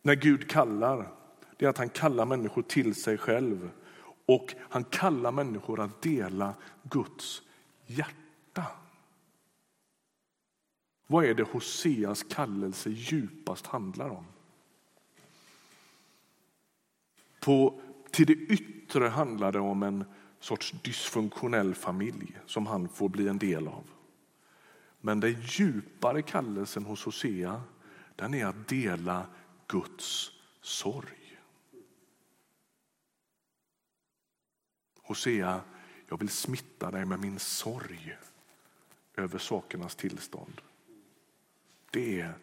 när 0.03 0.15
Gud 0.15 0.51
kallar, 0.51 1.09
det 1.57 1.65
är 1.65 1.69
att 1.69 1.79
han 1.79 1.89
kallar 1.89 2.27
människor 2.27 2.63
till 2.63 2.95
sig 2.95 3.19
själv 3.19 3.71
och 4.27 4.55
han 4.59 4.85
kallar 4.85 5.33
människor 5.33 5.81
att 5.81 6.03
dela 6.03 6.55
Guds 6.83 7.43
hjärta. 7.87 8.67
Vad 11.07 11.25
är 11.25 11.35
det 11.35 11.43
Hoseas 11.43 12.23
kallelse 12.23 12.91
djupast 12.91 13.67
handlar 13.67 14.09
om? 14.09 14.27
På, 17.41 17.81
till 18.11 18.27
det 18.27 18.33
yttre 18.33 19.09
handlar 19.09 19.53
det 19.53 19.61
om 19.61 19.83
en 19.83 20.05
sorts 20.41 20.75
dysfunktionell 20.83 21.75
familj 21.75 22.39
som 22.47 22.67
han 22.67 22.89
får 22.89 23.09
bli 23.09 23.29
en 23.29 23.39
del 23.39 23.69
av. 23.69 23.85
Men 25.01 25.21
den 25.21 25.37
djupare 25.43 26.23
kallelsen 26.23 26.85
hos 26.85 27.05
Hosea 27.05 27.63
den 28.17 28.35
är 28.35 28.47
att 28.47 28.69
dela 28.69 29.27
Guds 29.67 30.31
sorg. 30.61 31.24
Hosea, 35.05 35.61
jag 36.09 36.19
vill 36.19 36.29
smitta 36.29 36.91
dig 36.91 37.05
med 37.05 37.21
min 37.21 37.39
sorg 37.39 38.17
över 39.17 39.39
sakernas 39.39 39.97
tillstånd. 39.97 40.61
Det 41.91 42.21
är 42.21 42.35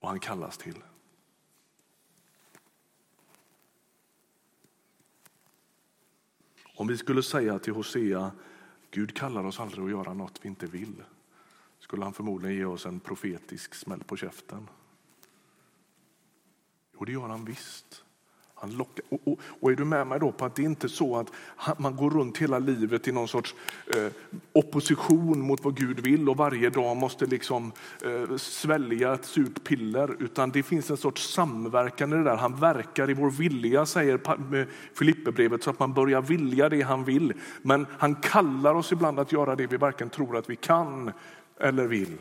vad 0.00 0.10
han 0.10 0.20
kallas 0.20 0.58
till. 0.58 0.82
Om 6.74 6.86
vi 6.86 6.98
skulle 6.98 7.22
säga 7.22 7.58
till 7.58 7.72
Hosea, 7.72 8.32
Gud 8.90 9.16
kallar 9.16 9.44
oss 9.44 9.60
aldrig 9.60 9.84
att 9.84 9.90
göra 9.90 10.14
något 10.14 10.38
vi 10.42 10.48
inte 10.48 10.66
vill, 10.66 11.04
skulle 11.78 12.04
han 12.04 12.12
förmodligen 12.12 12.56
ge 12.56 12.64
oss 12.64 12.86
en 12.86 13.00
profetisk 13.00 13.74
smäll 13.74 14.04
på 14.04 14.16
käften. 14.16 14.68
Jo, 16.92 17.04
det 17.04 17.12
gör 17.12 17.28
han 17.28 17.44
visst. 17.44 18.04
Han 18.62 18.70
lockar. 18.70 19.04
Och, 19.08 19.20
och, 19.24 19.40
och, 19.60 19.72
är 19.72 19.76
du 19.76 19.84
med 19.84 20.06
mig 20.06 20.20
då 20.20 20.32
på 20.32 20.44
att 20.44 20.54
det 20.54 20.62
inte 20.62 20.86
är 20.86 20.88
så 20.88 21.16
att 21.16 21.78
man 21.78 21.96
går 21.96 22.10
runt 22.10 22.38
hela 22.38 22.58
livet 22.58 23.08
i 23.08 23.12
någon 23.12 23.28
sorts 23.28 23.54
eh, 23.96 24.06
opposition 24.52 25.40
mot 25.40 25.64
vad 25.64 25.76
Gud 25.76 26.00
vill 26.00 26.28
och 26.28 26.36
varje 26.36 26.70
dag 26.70 26.96
måste 26.96 27.26
liksom 27.26 27.72
eh, 28.04 28.36
svälja 28.36 29.14
ett 29.14 29.24
surt 29.24 29.64
piller, 29.64 30.16
utan 30.22 30.50
det 30.50 30.62
finns 30.62 30.90
en 30.90 30.96
sorts 30.96 31.34
samverkan 31.34 32.12
i 32.12 32.16
det 32.16 32.24
där. 32.24 32.36
Han 32.36 32.56
verkar 32.56 33.10
i 33.10 33.14
vår 33.14 33.30
vilja, 33.30 33.86
säger 33.86 34.20
Filipperbrevet, 34.94 35.62
så 35.62 35.70
att 35.70 35.78
man 35.78 35.92
börjar 35.92 36.22
vilja 36.22 36.68
det 36.68 36.82
han 36.82 37.04
vill. 37.04 37.32
Men 37.62 37.86
han 37.98 38.14
kallar 38.14 38.74
oss 38.74 38.92
ibland 38.92 39.18
att 39.18 39.32
göra 39.32 39.56
det 39.56 39.66
vi 39.66 39.76
varken 39.76 40.10
tror 40.10 40.36
att 40.36 40.50
vi 40.50 40.56
kan 40.56 41.12
eller 41.60 41.86
vill. 41.86 42.16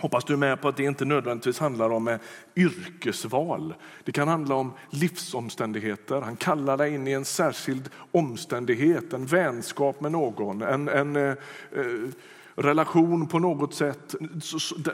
Hoppas 0.00 0.24
du 0.24 0.32
är 0.32 0.36
med 0.36 0.60
på 0.60 0.68
att 0.68 0.76
det 0.76 0.84
inte 0.84 1.04
nödvändigtvis 1.04 1.58
handlar 1.58 1.90
om 1.90 2.18
yrkesval. 2.56 3.74
Det 4.04 4.12
kan 4.12 4.28
handla 4.28 4.54
om 4.54 4.72
livsomständigheter. 4.90 6.20
Han 6.20 6.36
kallar 6.36 6.76
dig 6.76 6.94
in 6.94 7.08
i 7.08 7.12
en 7.12 7.24
särskild 7.24 7.90
omständighet, 8.12 9.12
en 9.12 9.26
vänskap 9.26 10.00
med 10.00 10.12
någon, 10.12 10.62
en, 10.62 10.88
en 10.88 11.16
eh, 11.16 11.22
eh 11.22 11.36
relation 12.54 13.26
på 13.26 13.38
något 13.38 13.74
sätt 13.74 14.14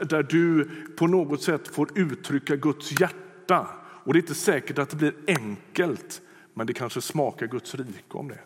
där 0.09 0.23
du 0.23 0.69
på 0.97 1.07
något 1.07 1.41
sätt 1.41 1.67
får 1.67 1.89
uttrycka 1.95 2.55
Guds 2.55 2.99
hjärta. 2.99 3.67
Och 3.77 4.13
det 4.13 4.19
är 4.19 4.21
inte 4.21 4.35
säkert 4.35 4.77
att 4.77 4.89
det 4.89 4.95
blir 4.95 5.13
enkelt, 5.27 6.21
men 6.53 6.67
det 6.67 6.73
kanske 6.73 7.01
smakar 7.01 7.47
Guds 7.47 7.75
rike 7.75 8.17
om 8.17 8.27
det. 8.27 8.39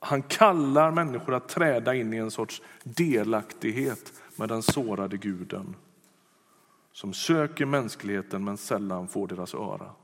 Han 0.00 0.22
kallar 0.22 0.90
människor 0.90 1.34
att 1.34 1.48
träda 1.48 1.94
in 1.94 2.14
i 2.14 2.16
en 2.16 2.30
sorts 2.30 2.62
delaktighet 2.82 4.12
med 4.36 4.48
den 4.48 4.62
sårade 4.62 5.16
guden 5.16 5.76
som 6.92 7.12
söker 7.12 7.66
mänskligheten 7.66 8.44
men 8.44 8.56
sällan 8.56 9.08
får 9.08 9.28
deras 9.28 9.54
öra. 9.54 9.94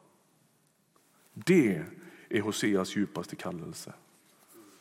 Det 1.32 1.82
är 2.28 2.40
Hoseas 2.40 2.96
djupaste 2.96 3.36
kallelse. 3.36 3.92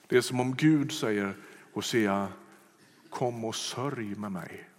Det 0.07 0.17
är 0.17 0.21
som 0.21 0.39
om 0.39 0.55
Gud 0.55 0.91
säger 0.91 1.35
Hosea, 1.73 2.27
kom 3.09 3.45
och 3.45 3.55
sörj 3.55 4.15
med 4.15 4.31
mig. 4.31 4.69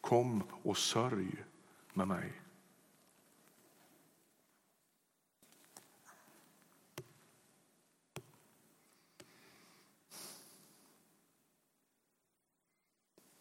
Kom 0.00 0.42
och 0.62 0.76
sörj 0.76 1.44
med 1.94 2.08
mig. 2.08 2.32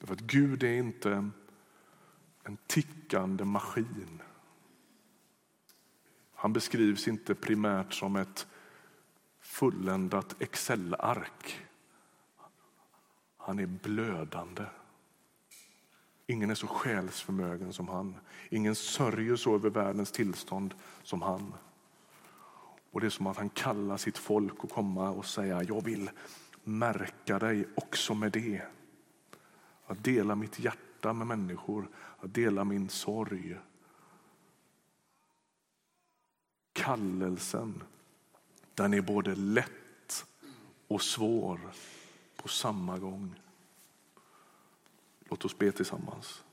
Därför 0.05 0.23
att 0.23 0.31
Gud 0.31 0.63
är 0.63 0.77
inte 0.77 1.29
en 2.43 2.57
tickande 2.67 3.43
maskin. 3.45 4.21
Han 6.33 6.53
beskrivs 6.53 7.07
inte 7.07 7.35
primärt 7.35 7.93
som 7.93 8.15
ett 8.15 8.47
fulländat 9.39 10.41
Excel-ark. 10.41 11.65
Han 13.37 13.59
är 13.59 13.65
blödande. 13.65 14.63
Ingen 16.27 16.49
är 16.49 16.55
så 16.55 16.67
själsförmögen 16.67 17.73
som 17.73 17.87
han. 17.87 18.15
Ingen 18.49 18.75
sörjer 18.75 19.35
så 19.35 19.55
över 19.55 19.69
världens 19.69 20.11
tillstånd 20.11 20.73
som 21.03 21.21
han. 21.21 21.53
Och 22.91 23.01
Det 23.01 23.07
är 23.07 23.09
som 23.09 23.27
att 23.27 23.37
han 23.37 23.49
kallar 23.49 23.97
sitt 23.97 24.17
folk 24.17 24.63
att 24.63 24.71
komma 24.71 25.09
och 25.09 25.25
säga 25.25 25.63
jag 25.63 25.83
vill 25.83 26.09
märka 26.63 27.39
dig 27.39 27.67
också 27.75 28.13
med 28.13 28.31
det. 28.31 28.61
Att 29.86 30.04
dela 30.04 30.36
mitt 30.36 30.60
hjärta 30.60 31.13
med 31.13 31.28
människor, 31.28 31.89
att 32.19 32.34
dela 32.34 32.63
min 32.63 32.89
sorg. 32.89 33.58
Kallelsen, 36.74 37.84
den 38.74 38.93
är 38.93 39.02
både 39.02 39.36
lätt 39.36 40.26
och 40.88 41.02
svår 41.02 41.60
på 42.36 42.48
samma 42.48 42.98
gång. 42.98 43.41
Låt 45.19 45.45
oss 45.45 45.58
be 45.58 45.71
tillsammans. 45.71 46.43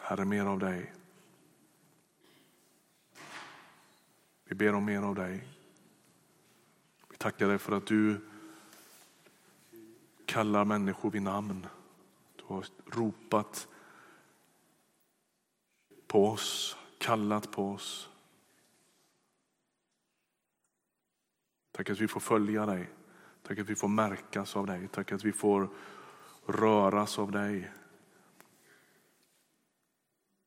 Herre, 0.00 0.24
mer 0.24 0.44
av 0.44 0.58
dig. 0.58 0.92
Vi 4.52 4.56
ber 4.56 4.74
om 4.74 4.84
mer 4.84 5.02
av 5.02 5.14
dig. 5.14 5.48
Vi 7.10 7.16
tackar 7.16 7.48
dig 7.48 7.58
för 7.58 7.76
att 7.76 7.86
du 7.86 8.20
kallar 10.26 10.64
människor 10.64 11.10
vid 11.10 11.22
namn. 11.22 11.66
Du 12.36 12.44
har 12.46 12.66
ropat 12.86 13.68
på 16.06 16.28
oss, 16.28 16.76
kallat 16.98 17.52
på 17.52 17.70
oss. 17.70 18.10
Tack 21.70 21.90
att 21.90 22.00
vi 22.00 22.08
får 22.08 22.20
följa 22.20 22.66
dig. 22.66 22.90
Tack 23.42 23.58
att 23.58 23.70
vi 23.70 23.74
får 23.74 23.88
märkas 23.88 24.56
av 24.56 24.66
dig. 24.66 24.88
Tack 24.88 25.12
att 25.12 25.24
vi 25.24 25.32
får 25.32 25.68
röras 26.46 27.18
av 27.18 27.30
dig. 27.30 27.72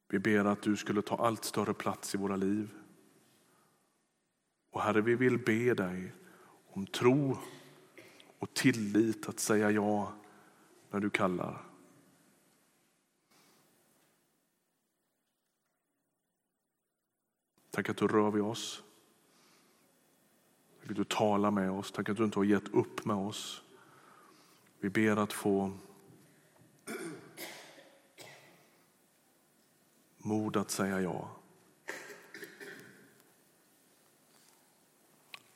Vi 0.07 0.19
ber 0.19 0.45
att 0.45 0.61
du 0.61 0.77
skulle 0.77 1.01
ta 1.01 1.15
allt 1.15 1.45
större 1.45 1.73
plats 1.73 2.15
i 2.15 2.17
våra 2.17 2.35
liv. 2.35 2.84
Och 4.75 4.81
Herre, 4.81 5.01
vi 5.01 5.15
vill 5.15 5.37
be 5.37 5.73
dig 5.73 6.13
om 6.67 6.87
tro 6.87 7.37
och 8.39 8.53
tillit 8.53 9.29
att 9.29 9.39
säga 9.39 9.71
ja 9.71 10.13
när 10.91 10.99
du 10.99 11.09
kallar. 11.09 11.63
Tack 17.71 17.89
att 17.89 17.97
du 17.97 18.07
rör 18.07 18.31
vid 18.31 18.43
oss. 18.43 18.83
Tack 20.81 20.89
att 20.89 20.95
du 20.95 21.03
talar 21.03 21.51
med 21.51 21.71
oss. 21.71 21.91
Tack 21.91 22.09
att 22.09 22.17
du 22.17 22.23
inte 22.23 22.39
har 22.39 22.43
gett 22.43 22.73
upp 22.73 23.05
med 23.05 23.15
oss. 23.15 23.63
Vi 24.79 24.89
ber 24.89 25.17
att 25.17 25.33
få 25.33 25.71
mod 30.17 30.57
att 30.57 30.71
säga 30.71 31.01
ja. 31.01 31.44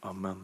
Amen. 0.03 0.41